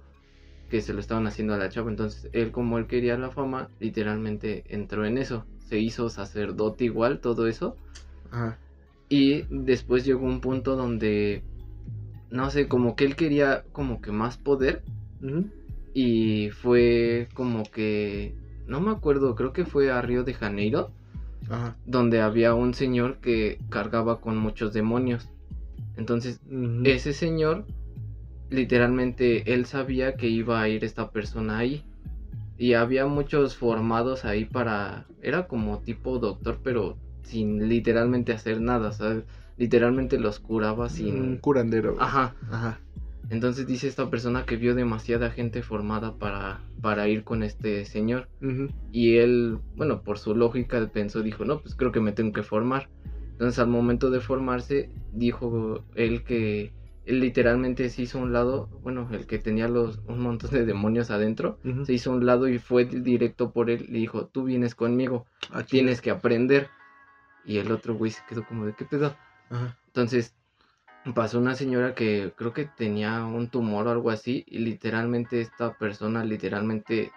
[0.69, 1.91] que se lo estaban haciendo a la chava.
[1.91, 5.45] Entonces él como él quería la fama, literalmente entró en eso.
[5.57, 7.75] Se hizo sacerdote igual, todo eso.
[8.31, 8.57] Ajá.
[9.09, 11.41] Y después llegó un punto donde,
[12.29, 14.83] no sé, como que él quería como que más poder.
[15.93, 18.35] Y fue como que,
[18.67, 20.91] no me acuerdo, creo que fue a Río de Janeiro,
[21.49, 21.75] Ajá.
[21.85, 25.29] donde había un señor que cargaba con muchos demonios.
[25.95, 26.39] Entonces,
[26.83, 27.65] ese señor,
[28.49, 31.83] literalmente, él sabía que iba a ir esta persona ahí.
[32.59, 35.05] Y había muchos formados ahí para...
[35.21, 36.97] Era como tipo doctor, pero
[37.27, 39.23] sin literalmente hacer nada, ¿sabes?
[39.57, 41.37] Literalmente los curaba Un sin...
[41.37, 41.93] curandero.
[41.93, 42.05] güey.
[42.05, 42.35] Ajá.
[42.51, 42.79] Ajá.
[43.29, 48.29] Entonces dice esta persona que vio demasiada gente formada para, para ir con este señor.
[48.93, 52.43] Y él, bueno, por su lógica pensó, dijo, no, pues creo que me tengo que
[52.43, 52.87] formar.
[53.33, 56.71] Entonces al momento de formarse, dijo él que
[57.05, 60.65] él literalmente se hizo a un lado, bueno, el que tenía los, un montón de
[60.65, 63.87] demonios adentro, se hizo a un lado y fue directo por él.
[63.89, 66.67] Le dijo, tú vienes conmigo, Ah, tienes que aprender.
[67.47, 69.15] Y el otro güey se quedó como de, ¿qué pedo?
[69.49, 69.75] Ajá.
[69.87, 70.35] Entonces
[71.15, 75.73] pasó una señora que creo que tenía un tumor o algo así y literalmente esta
[75.73, 77.11] persona literalmente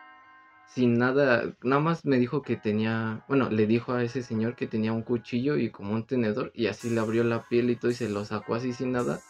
[0.74, 4.68] sin nada, nada más me dijo que tenía, bueno, le dijo a ese señor que
[4.68, 7.91] tenía un cuchillo y como un tenedor y así le abrió la piel y todo
[7.91, 9.20] y se lo sacó así sin nada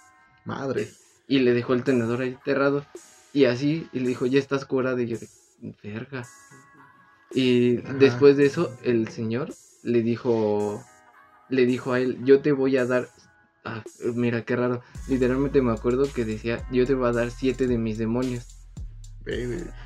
[0.44, 0.90] Madre.
[1.26, 2.84] y le dejó el tenedor ahí enterrado
[3.32, 5.28] y así y le dijo, ya estás curada y yo de,
[5.82, 6.26] verga.
[7.32, 7.94] Y Ajá.
[7.94, 10.83] después de eso el señor le dijo,
[11.49, 13.09] le dijo a él, yo te voy a dar,
[13.64, 13.83] ah,
[14.14, 17.78] mira qué raro, literalmente me acuerdo que decía, yo te voy a dar siete de
[17.78, 18.61] mis demonios.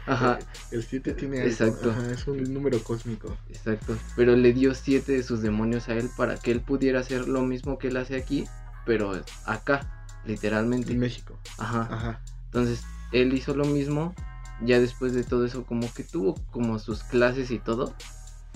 [0.07, 0.39] Ajá,
[0.71, 1.51] El 7 tiene algo.
[1.51, 1.91] Exacto.
[1.91, 3.37] Ajá, es un número cósmico.
[3.49, 3.97] exacto.
[4.17, 7.43] Pero le dio siete de sus demonios a él para que él pudiera hacer lo
[7.43, 8.45] mismo que él hace aquí,
[8.87, 9.13] pero
[9.45, 10.93] acá, literalmente.
[10.93, 11.39] En México.
[11.59, 11.89] Ajá.
[11.91, 12.21] Ajá.
[12.47, 12.83] Entonces,
[13.13, 14.15] él hizo lo mismo.
[14.63, 17.93] Ya después de todo eso, como que tuvo como sus clases y todo.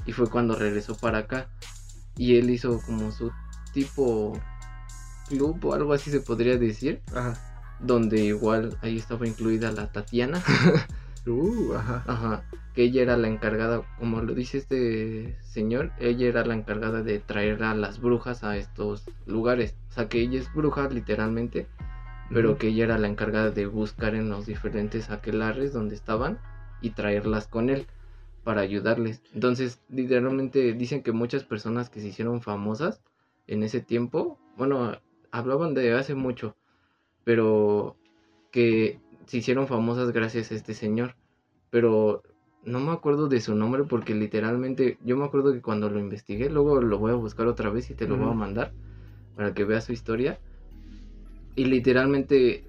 [0.09, 1.51] Y fue cuando regresó para acá.
[2.17, 3.31] Y él hizo como su
[3.75, 4.41] tipo
[5.29, 7.03] club o algo así se podría decir.
[7.15, 7.35] Ajá.
[7.79, 10.43] Donde igual ahí estaba incluida la Tatiana.
[11.27, 12.05] Uh, ajá.
[12.07, 12.45] Ajá.
[12.75, 17.19] Que ella era la encargada, como lo dice este señor, ella era la encargada de
[17.19, 19.75] traer a las brujas a estos lugares.
[19.91, 21.67] O sea, que ella es bruja literalmente
[22.31, 26.39] pero que ella era la encargada de buscar en los diferentes aquelares donde estaban
[26.81, 27.87] y traerlas con él
[28.49, 29.21] para ayudarles.
[29.35, 33.03] Entonces, literalmente dicen que muchas personas que se hicieron famosas
[33.47, 34.97] en ese tiempo, bueno,
[35.31, 36.57] hablaban de hace mucho,
[37.25, 37.95] pero
[38.51, 41.15] que se hicieron famosas gracias a este señor.
[41.69, 42.23] Pero
[42.65, 46.49] no me acuerdo de su nombre porque literalmente yo me acuerdo que cuando lo investigué,
[46.49, 48.73] luego lo voy a buscar otra vez y te lo voy a mandar
[49.37, 50.41] para que veas su historia.
[51.55, 52.65] Y literalmente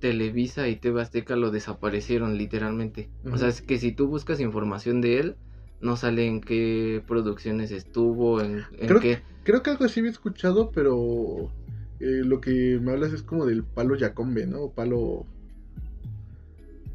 [0.00, 3.08] Televisa y TV Azteca lo desaparecieron literalmente.
[3.30, 5.36] O sea, es que si tú buscas información de él,
[5.80, 9.22] no sale en qué producciones estuvo, en, en Creo qué...
[9.44, 11.52] Creo que algo así había escuchado, pero
[12.00, 14.70] eh, lo que me hablas es como del palo Yacombe, ¿no?
[14.70, 15.24] Palo.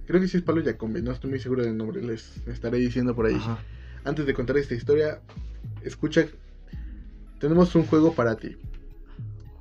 [0.06, 3.16] Creo que sí es palo Yacombe, no estoy muy seguro del nombre, les estaré diciendo
[3.16, 3.36] por ahí.
[3.36, 3.60] Ajá.
[4.04, 5.22] Antes de contar esta historia,
[5.84, 6.26] escucha.
[7.40, 8.58] Tenemos un juego para ti.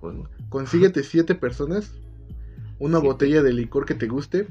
[0.01, 0.29] Juego.
[0.49, 1.95] Consíguete siete personas,
[2.81, 4.49] una botella de licor que te guste,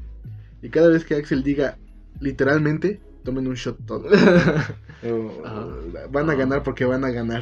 [0.62, 1.78] y cada vez que Axel diga
[2.22, 4.12] literalmente, tomen un shot todos.
[5.02, 5.66] O- Ajá.
[6.12, 6.36] van a Ah.
[6.36, 7.42] ganar porque van a ganar.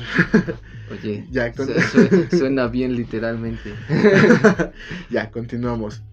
[0.91, 1.67] Oye, Ya, con-
[2.29, 3.73] suena bien literalmente.
[5.09, 6.03] ya, continuamos.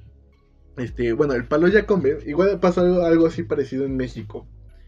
[0.78, 4.46] Este, bueno, el palo Yacombe, igual pasó algo, algo así parecido en México.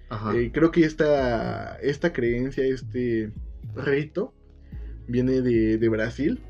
[0.09, 0.35] Ajá.
[0.35, 3.33] Eh, creo que esta, esta creencia, este
[3.75, 4.33] rito,
[5.07, 6.41] viene de, de Brasil.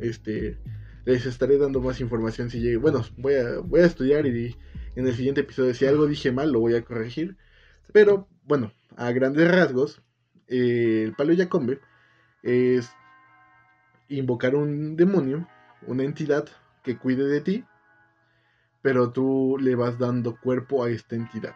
[0.00, 0.58] Este,
[1.04, 2.76] les estaré dando más información si llegue.
[2.76, 4.56] Bueno, voy a, voy a estudiar y
[4.94, 7.36] en el siguiente episodio, si algo dije mal, lo voy a corregir.
[7.92, 10.02] Pero, bueno, a grandes rasgos,
[10.48, 11.80] eh, el palo yacombe
[12.42, 12.90] es
[14.08, 15.48] invocar un demonio,
[15.86, 16.48] una entidad
[16.82, 17.64] que cuide de ti,
[18.82, 21.54] pero tú le vas dando cuerpo a esta entidad.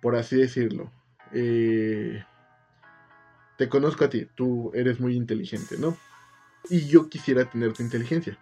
[0.00, 0.90] Por así decirlo.
[1.32, 2.24] Eh,
[3.58, 5.96] te conozco a ti, tú eres muy inteligente, ¿no?
[6.70, 8.38] Y yo quisiera tener tu inteligencia.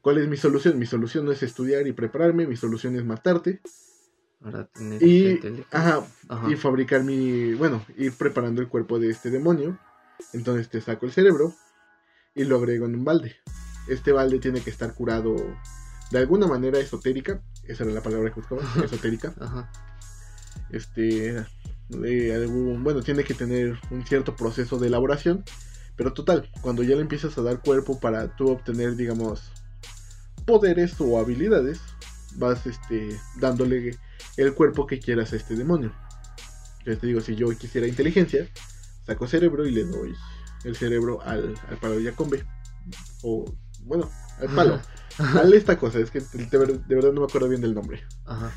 [0.00, 0.78] ¿Cuál es mi solución?
[0.78, 3.60] Mi solución no es estudiar y prepararme, mi solución es matarte.
[4.40, 5.66] Para tener Y, inteligencia.
[5.70, 6.50] ajá, Ajá.
[6.50, 9.78] y fabricar mi, bueno, ir preparando el cuerpo de este demonio.
[10.32, 11.54] Entonces te saco el cerebro
[12.34, 13.36] y lo agrego en un balde.
[13.88, 15.36] Este balde tiene que estar curado
[16.10, 17.40] de alguna manera esotérica.
[17.64, 19.34] Esa era la palabra que buscaba, esotérica.
[19.40, 19.70] Ajá.
[20.70, 21.44] Este,
[21.88, 25.44] de algún, bueno, tiene que tener un cierto proceso de elaboración.
[25.96, 29.52] Pero total, cuando ya le empiezas a dar cuerpo para tú obtener, digamos,
[30.44, 31.80] poderes o habilidades,
[32.36, 33.96] vas este, dándole
[34.36, 35.94] el cuerpo que quieras a este demonio.
[36.78, 38.48] Entonces te digo, si yo quisiera inteligencia,
[39.06, 40.14] saco cerebro y le doy
[40.64, 42.44] el cerebro al, al palo de Yacombe.
[43.22, 43.44] O,
[43.84, 44.80] bueno, al palo.
[45.18, 48.02] Al esta cosa, es que de, ver- de verdad no me acuerdo bien del nombre.
[48.26, 48.50] Ajá.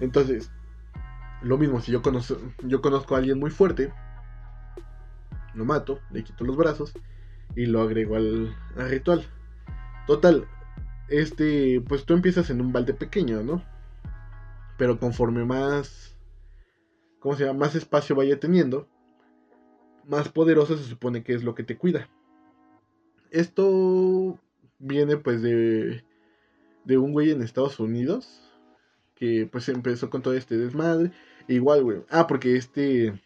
[0.00, 0.50] Entonces,
[1.42, 3.92] lo mismo, si yo conozco, yo conozco a alguien muy fuerte,
[5.58, 6.92] lo mato, le quito los brazos
[7.54, 9.26] y lo agrego al, al ritual.
[10.06, 10.46] Total,
[11.08, 13.62] este, pues tú empiezas en un balde pequeño, ¿no?
[14.76, 16.16] Pero conforme más,
[17.18, 17.60] ¿cómo se llama?
[17.60, 18.88] Más espacio vaya teniendo,
[20.06, 22.08] más poderoso se supone que es lo que te cuida.
[23.30, 24.38] Esto
[24.78, 26.04] viene pues de,
[26.84, 28.40] de un güey en Estados Unidos
[29.14, 31.10] que pues empezó con todo este desmadre.
[31.48, 32.04] Igual, güey.
[32.08, 33.20] Ah, porque este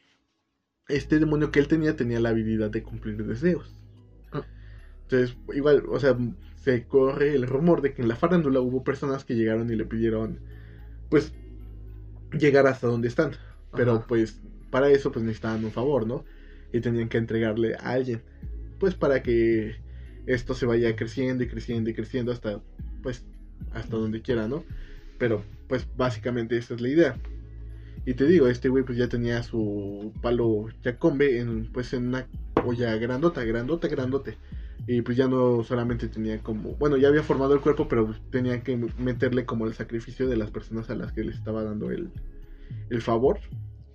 [0.92, 3.74] este demonio que él tenía tenía la habilidad de cumplir deseos.
[4.32, 4.44] Ah.
[5.02, 6.16] Entonces, igual, o sea,
[6.62, 9.84] se corre el rumor de que en la farándula hubo personas que llegaron y le
[9.84, 10.38] pidieron
[11.08, 11.32] pues
[12.32, 13.32] llegar hasta donde están.
[13.74, 14.06] Pero Ajá.
[14.06, 14.40] pues
[14.70, 16.24] para eso pues necesitaban un favor, ¿no?
[16.72, 18.22] Y tenían que entregarle a alguien.
[18.78, 19.76] Pues para que
[20.26, 22.60] esto se vaya creciendo y creciendo y creciendo hasta
[23.02, 23.24] pues
[23.72, 24.64] hasta donde quiera, ¿no?
[25.18, 27.16] Pero pues básicamente esa es la idea.
[28.04, 32.26] Y te digo, este güey pues ya tenía su palo yacombe en pues en una
[32.64, 34.38] olla grandota, grandota, grandote.
[34.86, 38.62] Y pues ya no solamente tenía como, bueno, ya había formado el cuerpo, pero tenía
[38.64, 42.10] que meterle como el sacrificio de las personas a las que le estaba dando el,
[42.90, 43.38] el favor.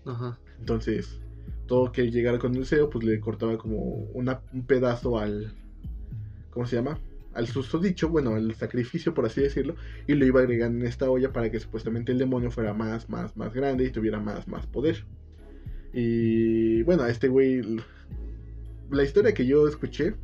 [0.05, 0.39] Ajá.
[0.59, 1.19] Entonces,
[1.67, 3.77] todo que llegara con un deseo, pues le cortaba como
[4.13, 5.53] una, un pedazo al.
[6.51, 6.97] ¿Cómo se llama?
[7.37, 9.75] Al susodicho, bueno, al sacrificio, por así decirlo,
[10.07, 13.37] y lo iba agregando en esta olla para que supuestamente el demonio fuera más, más,
[13.37, 15.05] más grande y tuviera más, más poder.
[15.93, 17.61] Y bueno, a este güey.
[18.89, 20.15] La historia que yo escuché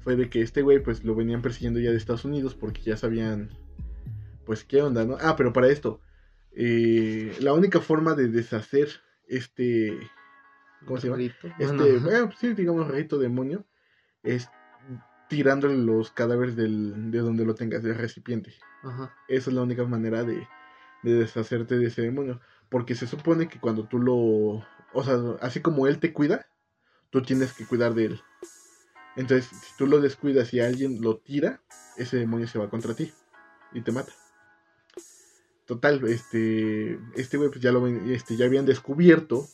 [0.00, 2.96] fue de que este güey, pues lo venían persiguiendo ya de Estados Unidos porque ya
[2.96, 3.50] sabían,
[4.46, 5.18] pues, qué onda, ¿no?
[5.20, 6.00] Ah, pero para esto,
[6.52, 8.88] eh, la única forma de deshacer
[9.26, 9.98] este
[10.86, 11.18] ¿Cómo se llama?
[11.18, 11.48] Rito.
[11.58, 13.66] este Bueno, eh, sí digamos rito demonio
[14.22, 14.48] es
[15.28, 18.54] tirándole los cadáveres del, de donde lo tengas del recipiente.
[18.82, 19.12] Ajá.
[19.26, 20.46] esa es la única manera de,
[21.02, 22.40] de deshacerte de ese demonio.
[22.68, 24.64] Porque se supone que cuando tú lo
[24.94, 26.46] o sea así como él te cuida
[27.10, 28.20] tú tienes que cuidar de él.
[29.16, 31.60] Entonces si tú lo descuidas y alguien lo tira
[31.96, 33.12] ese demonio se va contra ti
[33.72, 34.12] y te mata.
[35.66, 39.46] Total, este, este güey pues ya lo este, ya habían descubierto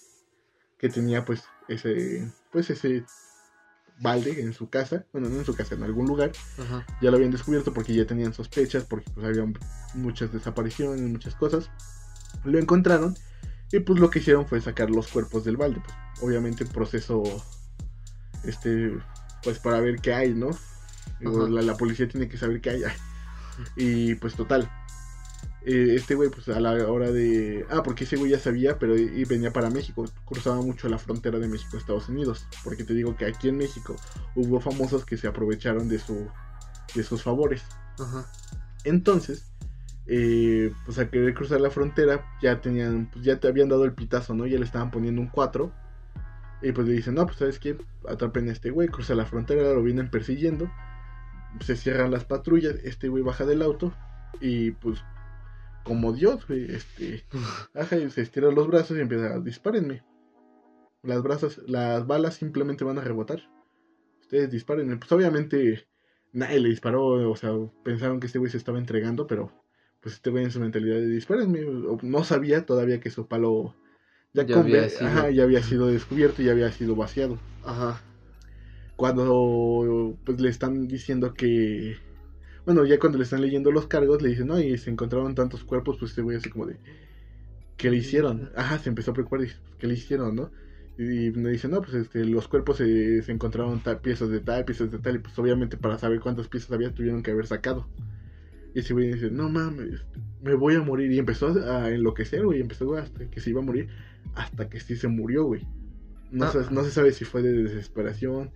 [0.78, 3.04] que tenía pues ese, pues ese
[4.00, 6.86] balde en su casa, bueno no en su casa, en algún lugar, Ajá.
[7.00, 9.44] ya lo habían descubierto porque ya tenían sospechas, porque pues había
[9.94, 11.70] muchas desapariciones, muchas cosas,
[12.44, 13.14] lo encontraron
[13.72, 17.22] y pues lo que hicieron fue sacar los cuerpos del balde, pues obviamente proceso,
[18.44, 18.92] este,
[19.42, 20.50] pues para ver qué hay, ¿no?
[21.20, 22.82] La, la policía tiene que saber qué hay.
[23.76, 24.70] Y pues total.
[25.66, 27.64] Eh, este güey, pues a la hora de.
[27.70, 30.04] Ah, porque ese güey ya sabía, pero y venía para México.
[30.26, 32.46] Cruzaba mucho la frontera de México a Estados Unidos.
[32.62, 33.96] Porque te digo que aquí en México
[34.34, 36.28] hubo famosos que se aprovecharon de su
[36.94, 37.62] de sus favores.
[37.98, 38.30] Ajá.
[38.84, 39.50] Entonces,
[40.06, 43.94] eh, pues al querer cruzar la frontera, ya tenían, pues ya te habían dado el
[43.94, 44.46] pitazo, ¿no?
[44.46, 45.72] Ya le estaban poniendo un 4.
[46.62, 47.76] Y pues le dicen, no, pues sabes qué,
[48.08, 50.70] atrapen a este güey, cruza la frontera, lo vienen persiguiendo.
[51.60, 53.92] Se cierran las patrullas, este güey baja del auto.
[54.40, 55.02] Y pues,
[55.84, 57.24] como Dios, güey, este,
[57.74, 60.02] baja y se estira los brazos y empieza a dispárenme.
[61.02, 63.42] Las brazos, las balas simplemente van a rebotar.
[64.20, 64.96] Ustedes dispárenme.
[64.96, 65.86] Pues obviamente
[66.32, 67.50] nadie le disparó, o sea,
[67.84, 69.52] pensaron que este güey se estaba entregando, pero
[70.00, 71.60] pues este güey en su mentalidad de dispárenme,
[72.02, 73.74] no sabía todavía que su palo
[74.32, 75.10] Ya, Ya había sido.
[75.10, 77.38] ajá, ya había sido descubierto y ya había sido vaciado.
[77.62, 78.02] Ajá.
[78.96, 81.96] Cuando pues le están diciendo que...
[82.64, 85.64] Bueno, ya cuando le están leyendo los cargos, le dicen, no, y se encontraron tantos
[85.64, 86.76] cuerpos, pues este güey así como de...
[87.76, 88.50] ¿Qué le hicieron?
[88.56, 90.50] Ajá, se empezó a preocupar dice, ¿qué le hicieron, no?
[90.96, 94.64] Y me dicen, no, pues este, los cuerpos se, se encontraron tal, piezas de tal,
[94.64, 97.88] piezas de tal, y pues obviamente para saber cuántas piezas había tuvieron que haber sacado.
[98.74, 100.04] Y ese güey dice, no mames,
[100.42, 101.10] me voy a morir.
[101.10, 103.88] Y empezó a enloquecer, güey, empezó hasta que se iba a morir,
[104.34, 105.66] hasta que sí se murió, güey.
[106.30, 106.50] No, Ah.
[106.52, 108.50] se, no se sabe si fue de desesperación,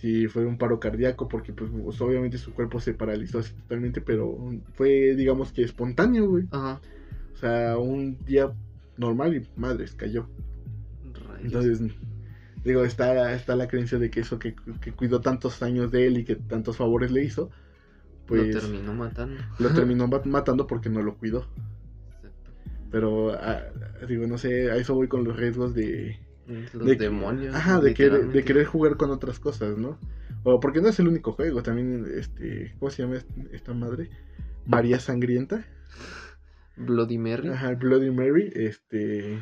[0.00, 1.70] si fue un paro cardíaco, porque pues
[2.00, 4.38] obviamente su cuerpo se paralizó así totalmente, pero
[4.74, 6.44] fue digamos que espontáneo, güey.
[6.50, 6.80] Ajá.
[7.34, 8.50] O sea, un día
[8.96, 10.26] normal y madres, cayó.
[11.12, 11.44] Rayos.
[11.44, 11.80] Entonces,
[12.64, 16.18] digo, está, está la creencia de que eso que, que cuidó tantos años de él
[16.18, 17.50] y que tantos favores le hizo,
[18.26, 19.42] pues lo terminó matando.
[19.58, 21.46] lo terminó ma- matando porque no lo cuidó.
[22.16, 22.50] Exacto.
[22.90, 23.60] Pero, ah,
[24.08, 26.18] digo, no sé, a eso voy con los riesgos de...
[26.72, 27.54] Los de- demonios.
[27.54, 28.44] Ajá, de, querer, de literalmente.
[28.44, 29.98] querer jugar con otras cosas, ¿no?
[30.42, 34.10] O porque no es el único juego, también, este, ¿cómo se llama est- esta madre?
[34.66, 35.64] María Sangrienta.
[36.76, 37.48] Bloody Mary.
[37.48, 39.34] Ajá, Bloody Mary, este...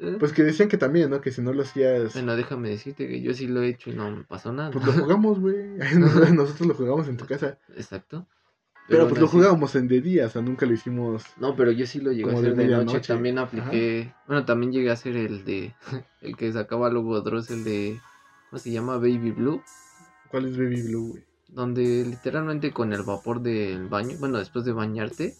[0.00, 1.20] Eh, Pues que decían que también, ¿no?
[1.20, 2.12] Que si no lo hacías...
[2.14, 4.72] Bueno, déjame decirte que yo sí lo he hecho y no me pasó nada.
[4.72, 5.76] Pues lo jugamos, güey.
[6.34, 7.58] Nosotros lo jugamos en tu casa.
[7.76, 8.26] Exacto.
[8.86, 11.24] Pero pues lo jugábamos en de día, o sea, nunca lo hicimos.
[11.38, 12.66] No, pero yo sí lo llegué a hacer de de, noche.
[12.84, 13.12] medianoche.
[13.14, 14.12] También apliqué.
[14.26, 15.74] Bueno, también llegué a hacer el de.
[16.20, 18.00] El que sacaba Lobo Dross, el de.
[18.50, 18.96] ¿Cómo se llama?
[18.96, 19.62] Baby Blue.
[20.28, 21.24] ¿Cuál es Baby Blue, güey?
[21.48, 24.16] Donde literalmente con el vapor del baño.
[24.18, 25.34] Bueno, después de bañarte.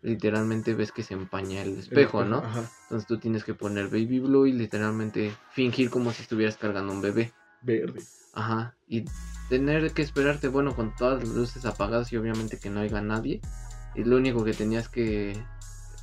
[0.00, 2.38] Literalmente ves que se empaña el El espejo, ¿no?
[2.38, 6.92] Ajá, Entonces tú tienes que poner Baby Blue y literalmente fingir como si estuvieras cargando
[6.92, 7.32] un bebé.
[7.62, 8.00] verde.
[8.32, 8.76] Ajá.
[8.86, 9.04] Y
[9.48, 13.40] tener que esperarte, bueno, con todas las luces apagadas y obviamente que no haya nadie.
[13.94, 15.36] Y lo único que tenías que,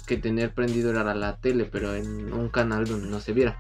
[0.06, 3.58] que tener prendido era la tele, pero en un canal donde no se viera.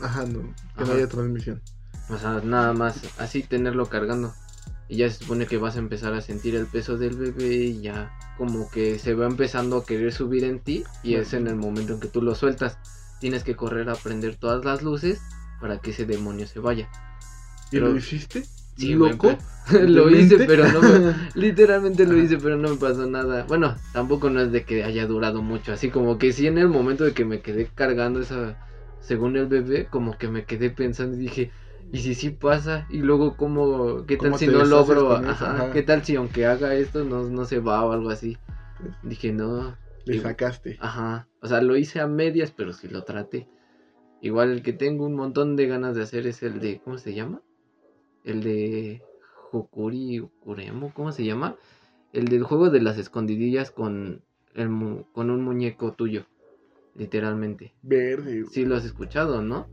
[0.00, 0.54] Ajá, no.
[0.76, 1.62] Que no haya transmisión.
[2.08, 4.32] O sea, nada más así tenerlo cargando.
[4.88, 7.80] Y ya se supone que vas a empezar a sentir el peso del bebé y
[7.80, 10.84] ya como que se va empezando a querer subir en ti.
[11.02, 12.78] Y es en el momento en que tú lo sueltas.
[13.20, 15.20] Tienes que correr a prender todas las luces
[15.60, 16.88] para que ese demonio se vaya.
[17.72, 18.44] ¿Y lo hiciste?
[18.76, 19.36] Sí, ¿Loco?
[19.72, 23.44] lo hice, pero no me- Literalmente lo hice, pero no me pasó nada.
[23.48, 25.72] Bueno, tampoco no es de que haya durado mucho.
[25.72, 28.56] Así como que sí, en el momento de que me quedé cargando esa.
[29.00, 31.50] Según el bebé, como que me quedé pensando y dije.
[31.92, 32.86] ¿Y si sí pasa?
[32.90, 35.12] Y luego, ¿cómo, ¿qué tal ¿Cómo si no logro?
[35.12, 35.72] Ajá, Ajá.
[35.72, 38.36] ¿Qué tal si aunque haga esto no, no se va o algo así?
[39.04, 39.76] Dije, no.
[40.04, 40.78] Le Y- sacaste.
[40.80, 41.28] Ajá.
[41.40, 43.48] O sea, lo hice a medias, pero sí lo traté.
[44.20, 46.80] Igual el que tengo un montón de ganas de hacer es el de.
[46.84, 47.40] ¿Cómo se llama?
[48.26, 49.02] El de.
[49.52, 51.56] Hokuri Ukuremo, ¿cómo se llama?
[52.12, 54.20] El del juego de las escondidillas con,
[54.54, 56.26] el, mu- con un muñeco tuyo.
[56.96, 57.72] Literalmente.
[57.82, 58.44] Verde.
[58.50, 59.68] Sí lo has escuchado, ¿no?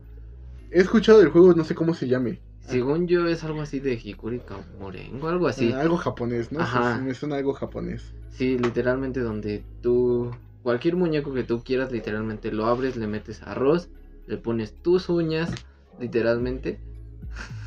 [0.70, 2.40] He escuchado el juego, no sé cómo se llame.
[2.60, 4.40] Según yo es algo así de Hikuri
[4.78, 5.70] Morengo, algo así.
[5.72, 6.60] Ah, algo japonés, ¿no?
[6.60, 6.96] Ajá.
[6.98, 8.14] Sí, me suena algo japonés.
[8.30, 10.30] Sí, literalmente donde tú,
[10.62, 13.90] cualquier muñeco que tú quieras, literalmente lo abres, le metes arroz,
[14.26, 15.52] le pones tus uñas,
[15.98, 16.78] literalmente.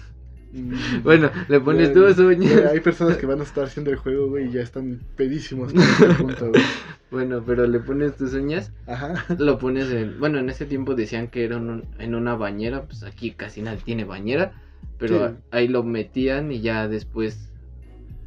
[0.53, 2.71] Mm, Bueno, le pones ya uñas.
[2.71, 5.73] Hay personas que van a estar haciendo el juego, güey, y ya están pedísimos
[6.19, 6.61] punto, güey.
[7.09, 9.25] Bueno, pero le pones tus uñas, Ajá.
[9.39, 12.81] lo pones en, bueno, en ese tiempo decían que era en un- en una bañera,
[12.83, 14.51] pues aquí casi nadie tiene bañera,
[14.99, 15.35] pero Sí.
[15.51, 17.47] ahí lo metían y ya después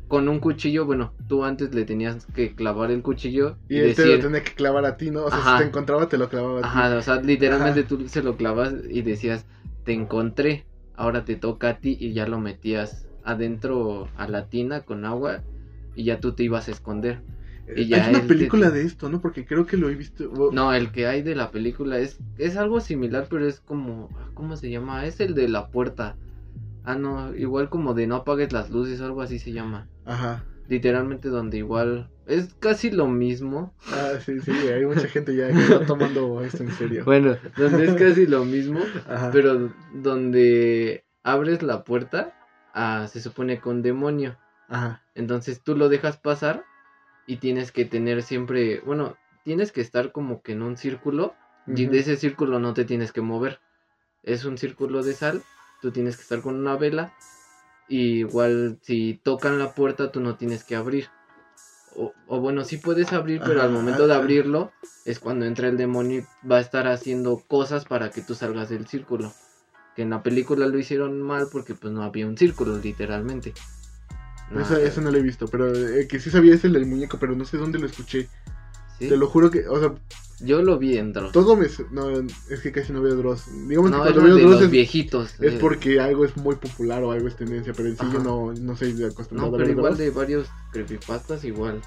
[0.09, 3.95] con un cuchillo, bueno, tú antes le tenías que clavar el cuchillo Y y, él
[3.95, 5.25] te lo tenía que clavar a ti, ¿no?
[5.25, 5.57] O sea, Ajá.
[5.59, 6.68] si te encontraba, te lo clavaba a ti.
[6.68, 7.89] Ajá, o sea, literalmente Ajá.
[7.89, 9.45] tú se lo clavas y decías,
[9.85, 10.64] te encontré,
[11.01, 15.40] ahora te toca a ti y ya lo metías adentro a la tina con agua
[15.96, 17.22] y ya tú te ibas a esconder.
[17.74, 19.20] y ya Hay una película de esto, ¿no?
[19.22, 20.30] Porque creo que lo he visto.
[20.53, 24.57] No, el que hay de la película es, es algo similar, pero es como, ¿cómo
[24.57, 25.07] se llama?
[25.07, 26.16] Es el de la puerta.
[26.84, 29.88] Ah, no, igual como de no apagues las luces algo así se llama.
[30.05, 30.44] Ajá.
[30.71, 33.75] Literalmente donde igual es casi lo mismo.
[33.89, 37.05] Ah, sí, sí, hay mucha gente ya que está tomando esto en serio.
[37.05, 39.33] Bueno, donde es casi lo mismo, Ajá.
[39.33, 42.39] pero donde abres la puerta,
[42.73, 44.39] ah, se supone con demonio.
[44.68, 45.03] Ajá.
[45.16, 46.64] Entonces tú lo dejas pasar
[47.27, 51.35] y tienes que tener siempre, bueno, tienes que estar como que en un círculo
[51.66, 53.59] y de ese círculo no te tienes que mover.
[54.23, 55.43] Es un círculo de sal,
[55.83, 57.12] tú tienes que estar con una vela
[57.91, 61.09] y igual si tocan la puerta tú no tienes que abrir.
[61.95, 64.72] O, o bueno, sí puedes abrir, pero al Ajá, momento de abrirlo
[65.05, 68.70] es cuando entra el demonio y va a estar haciendo cosas para que tú salgas
[68.70, 69.36] del círculo.
[69.97, 73.59] Que en la película lo hicieron mal porque pues no había un círculo literalmente.
[74.51, 77.18] Eso, eso no lo he visto, pero eh, que sí sabía es el del muñeco,
[77.18, 78.32] pero no sé dónde lo escuché.
[79.01, 79.09] ¿Sí?
[79.09, 79.94] Te lo juro que, o sea,
[80.40, 81.32] Yo lo vi en Dross.
[81.32, 81.66] todo me...
[81.90, 82.09] No,
[82.48, 83.44] es que casi no veo Dross.
[83.68, 85.34] Digamos No, que cuando veo de Dross los es, viejitos.
[85.40, 88.20] es eh, porque algo es muy popular o algo es tendencia, pero en sí yo
[88.20, 89.98] no, no soy de acostumbrado No, a pero ver igual Dross.
[89.98, 91.80] de varios creepypastas, igual.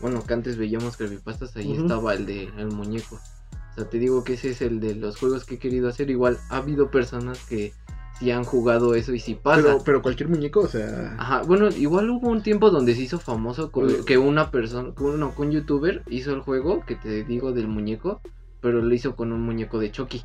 [0.00, 3.16] Bueno, que antes veíamos creepypastas, ahí estaba el de el muñeco.
[3.16, 6.10] O sea, te digo que ese es el de los juegos que he querido hacer.
[6.10, 7.72] Igual ha habido personas que
[8.20, 9.62] sí han jugado eso y sí pasa.
[9.62, 11.16] Pero, pero cualquier muñeco, o sea...
[11.18, 14.04] Ajá, bueno, igual hubo un tiempo donde se hizo famoso co- Uy.
[14.06, 17.66] que una persona, que uno, que un youtuber hizo el juego que te digo del
[17.66, 18.20] muñeco,
[18.60, 20.22] pero lo hizo con un muñeco de Chucky.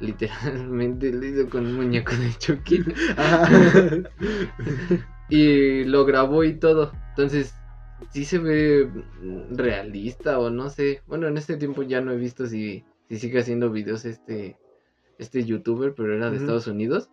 [0.00, 2.84] Literalmente lo hizo con un muñeco de Chucky.
[5.28, 6.92] Y lo grabó y todo.
[7.10, 7.52] Entonces,
[8.12, 8.88] sí se ve
[9.50, 11.02] realista o no sé.
[11.06, 14.56] Bueno, en este tiempo ya no he visto si, si sigue haciendo videos este,
[15.18, 16.36] este youtuber, pero era de.
[16.36, 17.10] Estados Unidos.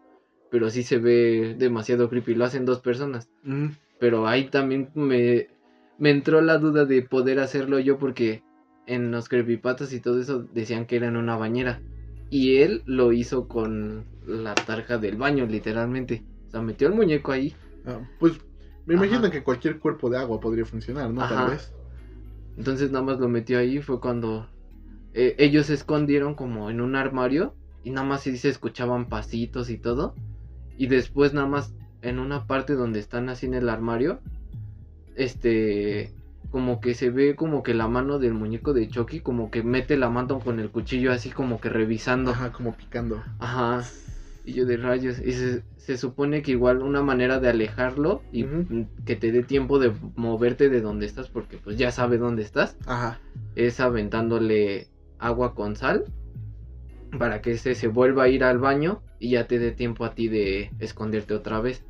[0.51, 2.35] Pero sí se ve demasiado creepy.
[2.35, 3.29] Lo hacen dos personas.
[3.99, 5.47] Pero ahí también me,
[5.97, 8.43] me entró la duda de poder hacerlo yo porque
[8.85, 11.81] en los creepypastas y todo eso decían que era en una bañera.
[12.29, 16.23] Y él lo hizo con la tarja del baño, literalmente.
[16.47, 17.55] O sea, metió el muñeco ahí.
[17.85, 18.39] Ah, pues
[18.85, 21.21] me imagino que cualquier cuerpo de agua podría funcionar, ¿no?
[21.21, 21.35] Ajá.
[21.35, 21.73] Tal vez.
[22.57, 23.79] Entonces nada más lo metió ahí.
[23.81, 24.49] Fue cuando
[25.13, 27.55] eh, ellos se escondieron como en un armario.
[27.83, 30.15] Y nada más sí se escuchaban pasitos y todo.
[30.77, 34.19] Y después nada más en una parte donde están así en el armario.
[35.15, 36.11] Este...
[36.51, 39.21] Como que se ve como que la mano del muñeco de Chucky.
[39.21, 42.31] Como que mete la mano con el cuchillo así como que revisando.
[42.31, 43.23] Ajá, como picando.
[43.39, 43.83] Ajá.
[44.45, 45.19] Y yo de rayos.
[45.19, 49.43] Y se, se supone que igual una manera de alejarlo y mm, que te dé
[49.43, 53.19] tiempo de moverte de donde estás, porque pues ya sabe dónde estás, Ajá.
[53.55, 54.87] es aventándole
[55.19, 56.05] agua con sal
[57.17, 60.13] para que ese se vuelva a ir al baño y ya te dé tiempo a
[60.15, 61.83] ti de esconderte otra vez.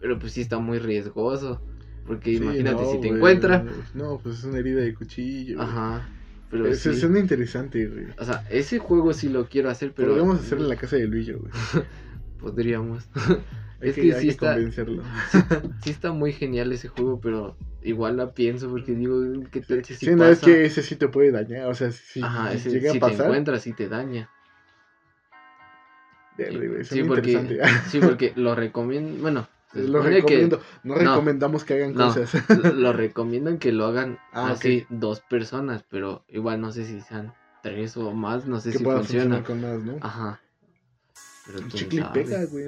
[0.00, 1.60] Pero pues sí está muy riesgoso.
[2.06, 3.16] Porque Sí, imagínate no, si te güey.
[3.18, 3.64] encuentra.
[3.94, 5.60] No, pues es una herida de cuchillo.
[5.60, 6.08] Ajá.
[6.50, 6.94] Pero Es, sí.
[6.94, 8.06] Suena interesante, güey.
[8.18, 10.08] O sea, ese juego sí lo quiero hacer, pero.
[10.10, 11.52] Podríamos hacerlo en la casa de Luillo, güey.
[12.40, 13.08] Podríamos.
[13.78, 15.02] Es que, sí que está- convencerlo.
[15.84, 19.20] Sí está muy genial ese juego, pero igual la pienso porque digo,
[19.52, 21.66] ¿qué tal si Sí, sí no, es que ese sí te puede dañar.
[21.66, 23.26] O sea, si, Ajá, si ese, llega si a te pasar.
[23.26, 24.30] encuentras y te daña.
[26.36, 27.60] Verde, sí, porque,
[27.90, 30.62] sí, porque lo recomiendo, bueno, Lo supone que recomiendo.
[30.84, 31.00] No, no.
[31.00, 32.06] recomendamos que hagan No.
[32.12, 32.30] cosas.
[32.62, 37.00] lo- lo recomiendan que lo hagan Ah, así dos personas, pero igual no sé si
[37.00, 37.32] sean
[37.62, 39.42] tres o más, no sé que si funciona.
[39.42, 39.96] con más, ¿no?
[40.00, 40.40] Ajá.
[41.46, 42.66] Pero quién chicle sabe, pega, güey.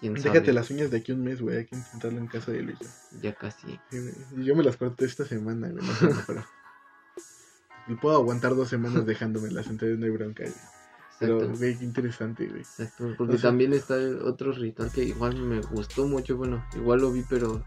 [0.00, 1.58] quién Déjate sabe, las uñas de aquí un mes, güey.
[1.58, 2.86] Hay que intentarlo en casa de Luillo.
[3.20, 3.78] ya casi.
[3.90, 3.98] Sí,
[4.36, 5.84] yo me las corté esta semana, güey.
[5.84, 6.44] No sé, pero.
[7.88, 10.54] Y puedo aguantar dos semanas dejándomelas, entonces no hay bronca, güey.
[11.18, 11.58] Pero, Exacto.
[11.58, 12.60] güey, qué interesante, güey.
[12.60, 13.94] Exacto, porque O sea- también está
[14.24, 17.64] otro ritual que igual me gustó mucho, bueno, igual lo vi, pero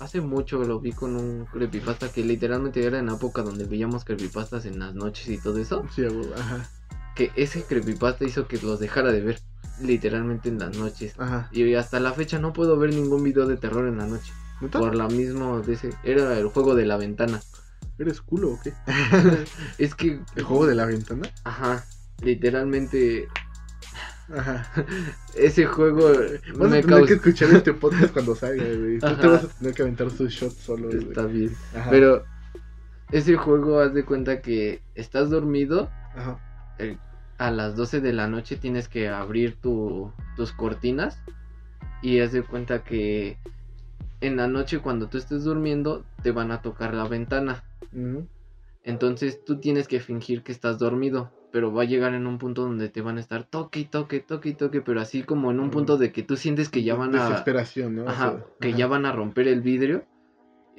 [0.00, 4.04] hace mucho lo vi con un creepypasta que literalmente era en la época donde veíamos
[4.04, 6.02] creepypastas en las noches y todo eso, Sí,
[6.36, 6.68] ajá.
[7.14, 9.40] que ese creepypasta hizo que los dejara de ver,
[9.80, 11.14] literalmente en las noches.
[11.18, 11.48] Ajá.
[11.52, 14.80] Y hasta la fecha no puedo ver ningún video de terror en la noche, ¿Neta?
[14.80, 17.40] por la misma de ese, era el juego de la ventana.
[17.98, 18.72] ¿Eres culo o qué?
[19.78, 21.28] Es que, ¿El juego de la ventana?
[21.44, 21.84] ajá,
[22.22, 23.28] literalmente
[24.32, 24.70] Ajá.
[25.36, 27.06] ese juego Vas a me tener causa...
[27.06, 28.98] que escuchar este podcast cuando salga, güey.
[28.98, 31.08] Tú te vas a tener que aventar tus shots solo, güey.
[31.08, 31.50] Está bien.
[31.74, 31.90] Ajá.
[31.90, 32.24] Pero
[33.10, 35.90] ese juego, haz de cuenta que estás dormido.
[36.14, 36.38] Ajá.
[37.38, 41.20] a las 12 de la noche tienes que abrir tu, tus cortinas.
[42.02, 43.38] Y haz de cuenta que
[44.20, 47.64] en la noche, cuando tú estés durmiendo, te van a tocar la ventana.
[48.84, 51.32] Entonces tú tienes que fingir que estás dormido.
[51.52, 54.20] Pero va a llegar en un punto donde te van a estar toque y toque,
[54.20, 54.80] toque y toque.
[54.80, 57.28] Pero así como en un punto de que tú sientes que ya van a.
[57.28, 58.04] Desesperación, ¿no?
[58.04, 58.78] O Ajá, sea, que ajá.
[58.78, 60.04] ya van a romper el vidrio,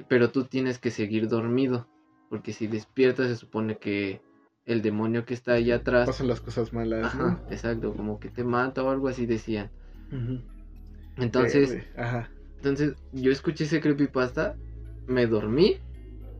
[0.07, 1.87] pero tú tienes que seguir dormido,
[2.29, 4.21] porque si despiertas se supone que
[4.65, 8.43] el demonio que está ahí atrás, Pasan las cosas malas, ajá, exacto, como que te
[8.43, 9.69] mata o algo así decían.
[10.11, 10.41] ¿no?
[11.17, 12.29] Entonces, Ajá.
[12.57, 14.55] entonces yo escuché ese creepypasta,
[15.07, 15.77] me dormí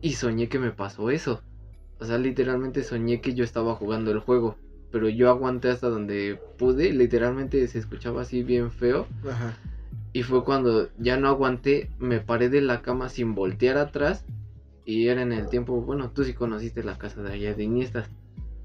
[0.00, 1.42] y soñé que me pasó eso.
[2.02, 4.56] O sea, literalmente soñé que yo estaba jugando el juego,
[4.90, 9.06] pero yo aguanté hasta donde pude, literalmente se escuchaba así bien feo.
[9.24, 9.56] Ajá.
[10.12, 14.24] Y fue cuando ya no aguanté, me paré de la cama sin voltear atrás.
[14.84, 18.08] Y era en el tiempo, bueno, tú sí conociste la casa de allá de Iniestas.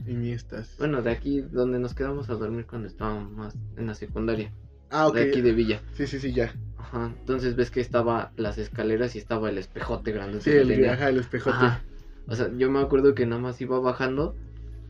[0.08, 0.74] Iniestas.
[0.80, 4.52] Bueno, de aquí donde nos quedamos a dormir cuando estábamos más en la secundaria.
[4.90, 5.14] ah, ok.
[5.14, 5.82] De aquí de Villa.
[5.94, 6.56] Sí, sí, sí, ya.
[6.80, 7.14] Ajá.
[7.20, 10.42] Entonces ves que estaba las escaleras y estaba el espejote grande.
[10.42, 11.56] Sí, el, ajá, el espejote.
[11.56, 11.84] Ajá.
[12.28, 14.36] O sea, yo me acuerdo que nada más iba bajando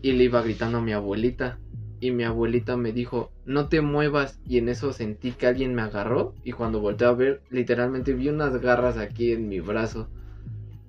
[0.01, 1.59] y le iba gritando a mi abuelita.
[1.99, 4.39] Y mi abuelita me dijo, no te muevas.
[4.47, 6.33] Y en eso sentí que alguien me agarró.
[6.43, 10.07] Y cuando volteé a ver, literalmente vi unas garras aquí en mi brazo.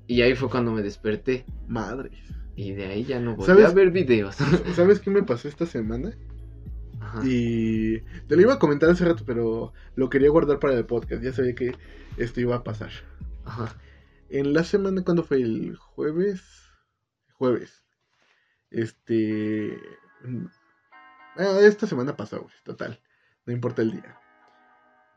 [0.06, 1.44] Y ahí fue cuando me desperté.
[1.66, 2.10] Madre.
[2.56, 3.66] Y de ahí ya no volví ¿Sabes?
[3.66, 4.36] a ver videos.
[4.74, 6.12] ¿Sabes qué me pasó esta semana?
[7.00, 7.22] Ajá.
[7.24, 11.22] Y te lo iba a comentar hace rato, pero lo quería guardar para el podcast.
[11.22, 11.72] Ya sabía que
[12.16, 12.90] esto iba a pasar.
[13.44, 13.74] Ajá.
[14.28, 15.38] En la semana, cuando fue?
[15.38, 16.42] ¿El jueves?
[17.34, 17.82] Jueves.
[18.70, 19.78] Este.
[20.22, 20.46] mm,
[21.36, 22.54] ah, esta semana pasó, güey.
[22.64, 23.00] Total.
[23.46, 24.20] No importa el día.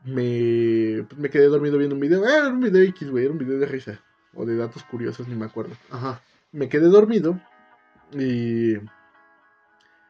[0.04, 2.24] Me, pues, me quedé dormido viendo un video.
[2.24, 3.24] Ah, era un video X, güey.
[3.24, 4.00] Era un video de risa.
[4.34, 5.76] O de datos curiosos, ni me acuerdo.
[5.90, 6.22] Ajá.
[6.52, 7.38] me quedé dormido
[8.14, 8.74] y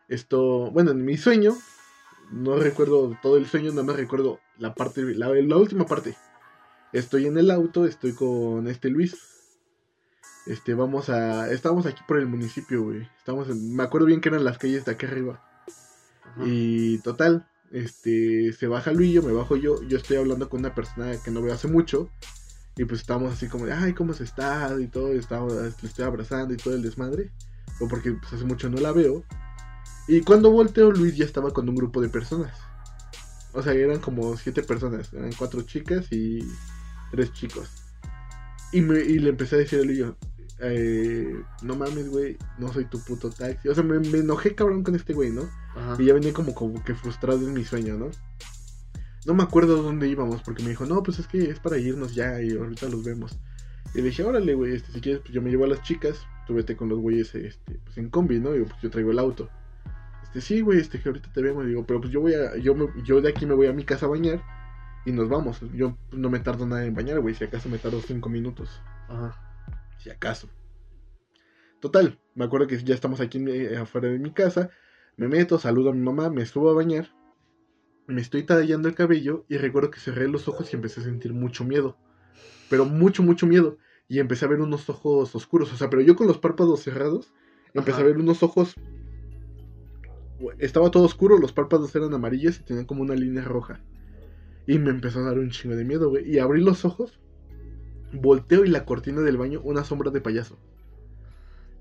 [0.08, 1.56] esto, bueno, en mi sueño,
[2.30, 6.16] no recuerdo todo el sueño, nada más recuerdo la parte, la, la última parte.
[6.92, 9.16] Estoy en el auto, estoy con este Luis.
[10.46, 13.08] Este, vamos a, estamos aquí por el municipio, güey.
[13.18, 15.42] Estamos en- me acuerdo bien que eran las calles de aquí arriba.
[16.24, 16.42] Ajá.
[16.44, 21.12] Y total, este, se baja Luis, me bajo yo, yo estoy hablando con una persona
[21.22, 22.10] que no veo hace mucho.
[22.76, 24.80] Y pues estamos así como de, ay, ¿cómo has estado?
[24.80, 27.30] Y todo, estamos, le estoy abrazando y todo el desmadre.
[27.80, 29.24] O porque pues, hace mucho no la veo.
[30.08, 32.58] Y cuando volteo, Luis ya estaba con un grupo de personas.
[33.52, 35.12] O sea, eran como siete personas.
[35.12, 36.40] Eran cuatro chicas y
[37.12, 37.70] tres chicos.
[38.72, 40.02] Y, me, y le empecé a decir a Luis,
[40.60, 43.68] eh, no mames, güey, no soy tu puto taxi.
[43.68, 45.42] O sea, me, me enojé cabrón con este güey, ¿no?
[45.76, 45.96] Ajá.
[45.98, 48.10] Y ya venía como, como que frustrado en mi sueño, ¿no?
[49.26, 52.14] No me acuerdo dónde íbamos porque me dijo, no, pues es que es para irnos
[52.14, 53.38] ya y ahorita los vemos.
[53.94, 56.18] Y le dije, órale, güey, este, si quieres, pues yo me llevo a las chicas,
[56.46, 58.56] tú vete con los güeyes este, pues en combi, ¿no?
[58.56, 59.48] Y pues yo traigo el auto.
[60.24, 61.66] Este, sí, güey, este, que ahorita te vemos.
[61.66, 63.84] Digo, pero pues yo voy a, yo, me- yo de aquí me voy a mi
[63.84, 64.42] casa a bañar
[65.04, 65.60] y nos vamos.
[65.74, 69.34] Yo no me tardo nada en bañar, güey, si acaso me tardo cinco minutos Ajá.
[69.98, 70.48] si acaso.
[71.80, 74.70] Total, me acuerdo que ya estamos aquí eh, afuera de mi casa,
[75.16, 77.10] me meto, saludo a mi mamá, me subo a bañar,
[78.06, 81.32] me estoy tallando el cabello y recuerdo que cerré los ojos y empecé a sentir
[81.32, 81.96] mucho miedo,
[82.70, 83.78] pero mucho, mucho miedo.
[84.08, 87.32] Y empecé a ver unos ojos oscuros, o sea, pero yo con los párpados cerrados,
[87.72, 88.74] empecé a ver unos ojos...
[90.58, 93.80] Estaba todo oscuro, los párpados eran amarillos y tenían como una línea roja.
[94.66, 96.30] Y me empezó a dar un chingo de miedo, güey.
[96.30, 97.18] Y abrí los ojos,
[98.12, 100.58] volteo y la cortina del baño, una sombra de payaso.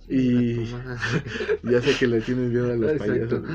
[0.08, 0.66] Y-.
[1.64, 3.14] Ya sé que le tienes miedo a los Exacto.
[3.14, 3.42] payasos.
[3.42, 3.54] güey.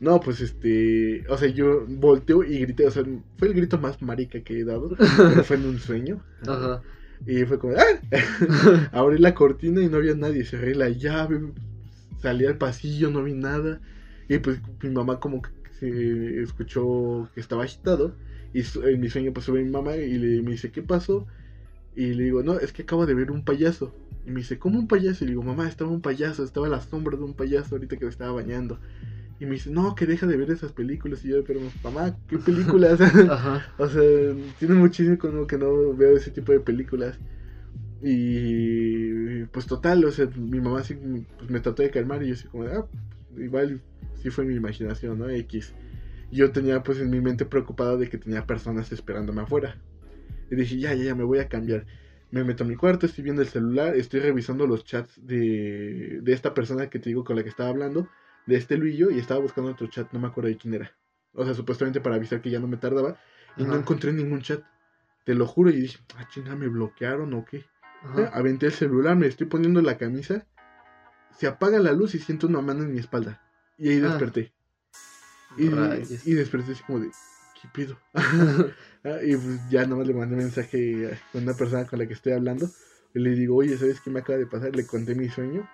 [0.00, 1.24] No, pues este.
[1.28, 2.86] O sea, yo volteo y grité.
[2.86, 3.02] O sea,
[3.36, 4.90] fue el grito más marica que he dado.
[4.96, 6.22] Pero fue en un sueño.
[6.46, 6.82] Ajá.
[7.26, 7.74] Y fue como.
[7.76, 8.90] ¡Ah!
[8.92, 10.44] Abrí la cortina y no había nadie.
[10.44, 11.40] Cerré la llave.
[12.22, 13.80] Salí al pasillo, no vi nada.
[14.28, 15.50] Y pues mi mamá, como que
[15.80, 18.14] se escuchó que estaba agitado.
[18.52, 21.26] Y su- en mi sueño, pues sube mi mamá y le, me dice: ¿Qué pasó?
[21.94, 23.94] Y le digo: No, es que acabo de ver un payaso.
[24.26, 25.24] Y me dice: ¿Cómo un payaso?
[25.24, 26.44] Y le digo: Mamá, estaba un payaso.
[26.44, 28.80] Estaba la sombra de un payaso ahorita que me estaba bañando.
[29.40, 31.24] Y me dice: No, que deja de ver esas películas.
[31.24, 32.98] Y yo, pero mamá, ¿qué películas?
[33.78, 34.02] O sea,
[34.58, 37.18] tiene muchísimo como que no veo ese tipo de películas.
[38.02, 40.96] Y pues total, o sea, mi mamá sí
[41.38, 42.86] pues, me trató de calmar y yo así como, ah,
[43.36, 43.80] igual
[44.22, 45.28] sí fue mi imaginación, ¿no?
[45.28, 45.74] X.
[46.30, 49.80] Yo tenía pues en mi mente preocupada de que tenía personas esperándome afuera.
[50.50, 51.86] Y dije, ya, ya, ya, me voy a cambiar.
[52.30, 56.32] Me meto a mi cuarto, estoy viendo el celular, estoy revisando los chats de, de
[56.32, 58.08] esta persona que te digo con la que estaba hablando,
[58.46, 60.92] de este Luillo, y estaba buscando otro chat, no me acuerdo de quién era.
[61.32, 63.18] O sea, supuestamente para avisar que ya no me tardaba.
[63.56, 64.62] Y no encontré ningún chat.
[65.24, 65.70] Te lo juro.
[65.70, 67.64] Y dije, ah, chinga, ¿me bloquearon o qué?
[68.02, 68.28] Ajá.
[68.34, 70.46] Aventé el celular, me estoy poniendo la camisa.
[71.36, 73.42] Se apaga la luz y siento una mano en mi espalda.
[73.76, 74.08] Y ahí Ah.
[74.08, 74.52] desperté.
[75.58, 76.26] Y, Rayos.
[76.26, 77.10] y desperté así como de,
[77.60, 77.98] ¿qué pido?
[79.04, 82.32] Ah, y pues ya nomás le mandé mensaje a una persona con la que estoy
[82.32, 82.68] hablando.
[83.14, 84.74] Y le digo, oye, ¿sabes qué me acaba de pasar?
[84.74, 85.68] Le conté mi sueño.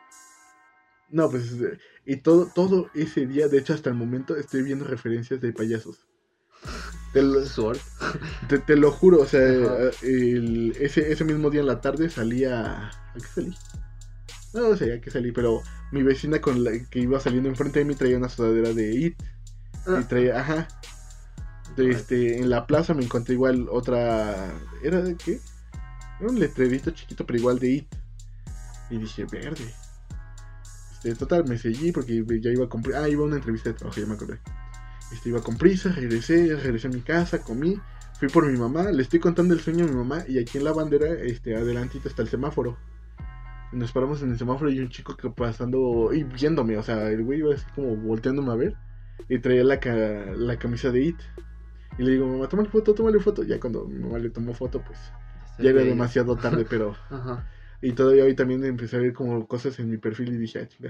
[1.09, 1.57] No, pues,
[2.05, 6.07] y todo, todo ese día, de hecho hasta el momento, estoy viendo referencias de payasos.
[7.13, 7.41] Te lo,
[8.49, 9.41] te, te lo juro, o sea,
[10.03, 12.89] el- ese, ese mismo día en la tarde salía...
[12.89, 13.57] ¿A qué salí?
[14.53, 15.63] No sé a qué salí, pero
[15.93, 19.17] mi vecina con la que iba saliendo enfrente de mí traía una sudadera de IT.
[19.87, 19.99] Ah.
[20.01, 20.69] Y traía, ajá.
[21.77, 24.53] Este, en la plaza me encontré igual otra.
[24.83, 25.41] ¿Era de qué?
[26.21, 27.95] Era un letrerito chiquito, pero igual de IT.
[28.91, 29.75] Y dije, verde.
[30.93, 33.01] Este, total, me seguí porque ya iba con prisa.
[33.03, 34.39] Ah, iba a una entrevista de trabajo, ya me acordé.
[35.13, 37.81] Este, iba con prisa, regresé, regresé a mi casa, comí.
[38.19, 40.25] Fui por mi mamá, le estoy contando el sueño a mi mamá.
[40.29, 42.79] Y aquí en la bandera, este, adelantito está el semáforo.
[43.73, 47.25] Nos paramos en el semáforo y un chico que pasando y viéndome, o sea, el
[47.25, 48.77] güey iba así como volteándome a ver.
[49.29, 51.19] Y traía la, ca- la camisa de IT.
[51.99, 53.43] Y le digo, mamá, tómale foto, tómale foto.
[53.45, 54.99] Ya cuando mi mamá le tomó foto, pues
[55.59, 56.97] ya era demasiado tarde, pero.
[57.11, 57.49] Ajá.
[57.81, 60.89] Y todavía hoy también empecé a ver como cosas en mi perfil y dije, ah,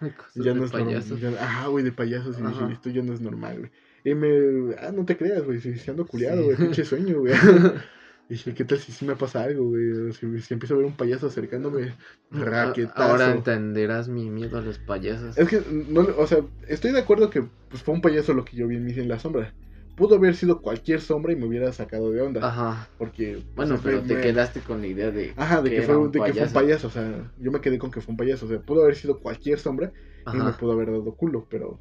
[0.16, 1.20] Cosas ya de no es payasos.
[1.20, 1.34] normal.
[1.34, 2.38] ya- Ajá, güey, de payasos.
[2.38, 3.70] Y dije, esto ya no es normal, güey.
[4.04, 4.74] Y me.
[4.80, 6.44] Ah, no te creas, güey, si ando culiado, Sí.
[6.44, 7.32] güey, pinche sueño, güey.
[8.32, 10.12] dije, ¿qué tal si sí me pasa algo, güey?
[10.12, 11.94] Si, si empiezo a ver un payaso acercándome,
[12.30, 13.02] raquetazo.
[13.02, 15.36] Ahora entenderás mi miedo a los payasos.
[15.38, 18.56] Es que, no, o sea, estoy de acuerdo que pues, fue un payaso lo que
[18.56, 19.52] yo vi en, en la sombra.
[19.96, 22.46] Pudo haber sido cualquier sombra y me hubiera sacado de onda.
[22.46, 22.88] Ajá.
[22.98, 23.44] Porque.
[23.54, 25.34] Bueno, o sea, pero me- te me- quedaste con la idea de.
[25.36, 26.86] Ajá, de que, era fue, un de que fue un payaso.
[26.86, 28.46] O sea, yo me quedé con que fue un payaso.
[28.46, 29.92] O sea, pudo haber sido cualquier sombra
[30.32, 31.78] y me pudo haber dado culo, pero.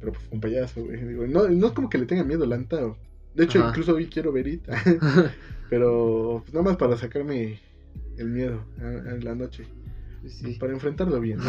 [0.00, 1.02] Pero pues fue un payaso, güey.
[1.02, 2.78] Digo, no, no es como que le tenga miedo a Lanta.
[3.34, 3.70] De hecho, Ajá.
[3.70, 4.68] incluso hoy quiero ver It.
[5.70, 7.60] pero pues, nada más para sacarme
[8.16, 9.66] el miedo a la noche.
[10.26, 10.54] sí.
[10.54, 11.38] Para enfrentarlo bien.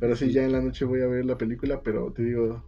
[0.00, 2.62] Pero sí, ya en la noche voy a ver la película, pero te digo,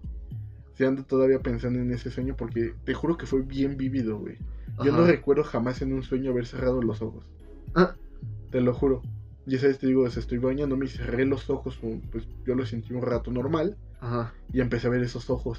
[0.75, 4.39] sí ando todavía pensando en ese sueño porque te juro que fue bien vivido, güey.
[4.83, 7.27] Yo no recuerdo jamás en un sueño haber cerrado los ojos.
[7.75, 7.95] Ah.
[8.51, 9.03] Te lo juro.
[9.47, 11.79] Y esa vez te digo, sea, estoy bañándome y cerré los ojos,
[12.11, 14.33] pues yo lo sentí un rato normal Ajá.
[14.53, 15.59] y empecé a ver esos ojos.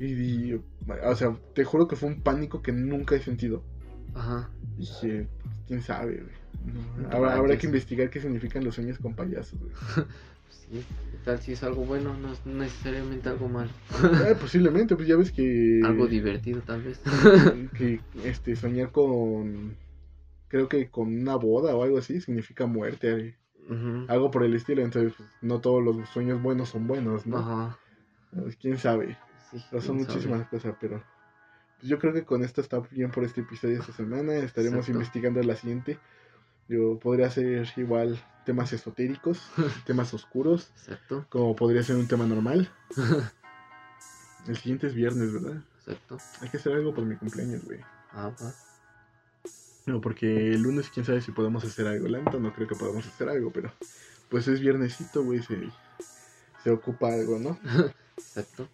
[0.00, 0.60] Y, di-
[1.04, 3.62] o sea, te juro que fue un pánico que nunca he sentido.
[4.14, 4.48] Ajá.
[4.76, 6.38] Dije, pues, quién sabe, güey.
[7.02, 9.72] No, habrá, habrá que investigar qué significan los sueños con payasos, güey.
[10.50, 10.82] Sí.
[11.10, 12.14] ¿Qué tal si es algo bueno?
[12.16, 13.70] No es necesariamente algo malo.
[14.28, 15.80] Eh, posiblemente, pues ya ves que.
[15.84, 17.00] Algo divertido, tal vez.
[17.76, 19.76] que este soñar con
[20.48, 23.36] creo que con una boda o algo así significa muerte
[24.08, 27.78] algo por el estilo entonces pues, no todos los sueños buenos son buenos no Ajá.
[28.34, 29.18] Pues, quién sabe
[29.50, 29.92] Sí, son sabe.
[29.98, 31.02] muchísimas cosas pero
[31.78, 34.78] pues, yo creo que con esto está bien por este episodio de esta semana estaremos
[34.80, 34.92] Exacto.
[34.92, 35.98] investigando la siguiente
[36.68, 39.42] yo podría ser igual temas esotéricos
[39.86, 41.26] temas oscuros Exacto.
[41.28, 42.70] como podría ser un tema normal
[44.46, 46.18] el siguiente es viernes verdad Exacto.
[46.40, 47.80] hay que hacer algo por mi cumpleaños güey
[48.12, 48.54] Ah, va.
[49.84, 52.08] No, porque el lunes quién sabe si podemos hacer algo.
[52.08, 53.70] Lento, no creo que podamos hacer algo, pero
[54.30, 55.58] pues es viernesito, güey, se,
[56.64, 57.58] se ocupa algo, ¿no?
[58.16, 58.68] Exacto.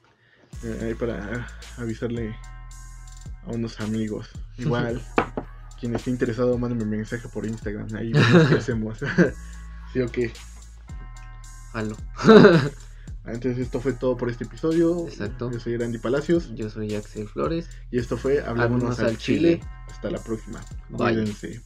[0.63, 1.47] Eh, ahí para
[1.77, 2.35] avisarle
[3.47, 4.29] a unos amigos.
[4.57, 5.03] Igual,
[5.81, 7.89] quien esté interesado, mándenme un mensaje por Instagram.
[7.97, 8.99] Ahí vemos qué hacemos.
[9.93, 10.19] sí, ok.
[11.73, 11.97] Halo.
[13.27, 15.09] Entonces esto fue todo por este episodio.
[15.09, 15.51] Exacto.
[15.51, 17.69] Yo soy Randy Palacios Yo soy Axel Flores.
[17.91, 19.59] y esto fue Hablámonos Hablámonos al al Chile.
[19.59, 19.71] Chile.
[19.91, 20.61] Hasta la próxima.
[20.91, 21.15] Bye.
[21.15, 21.63] Cuídense.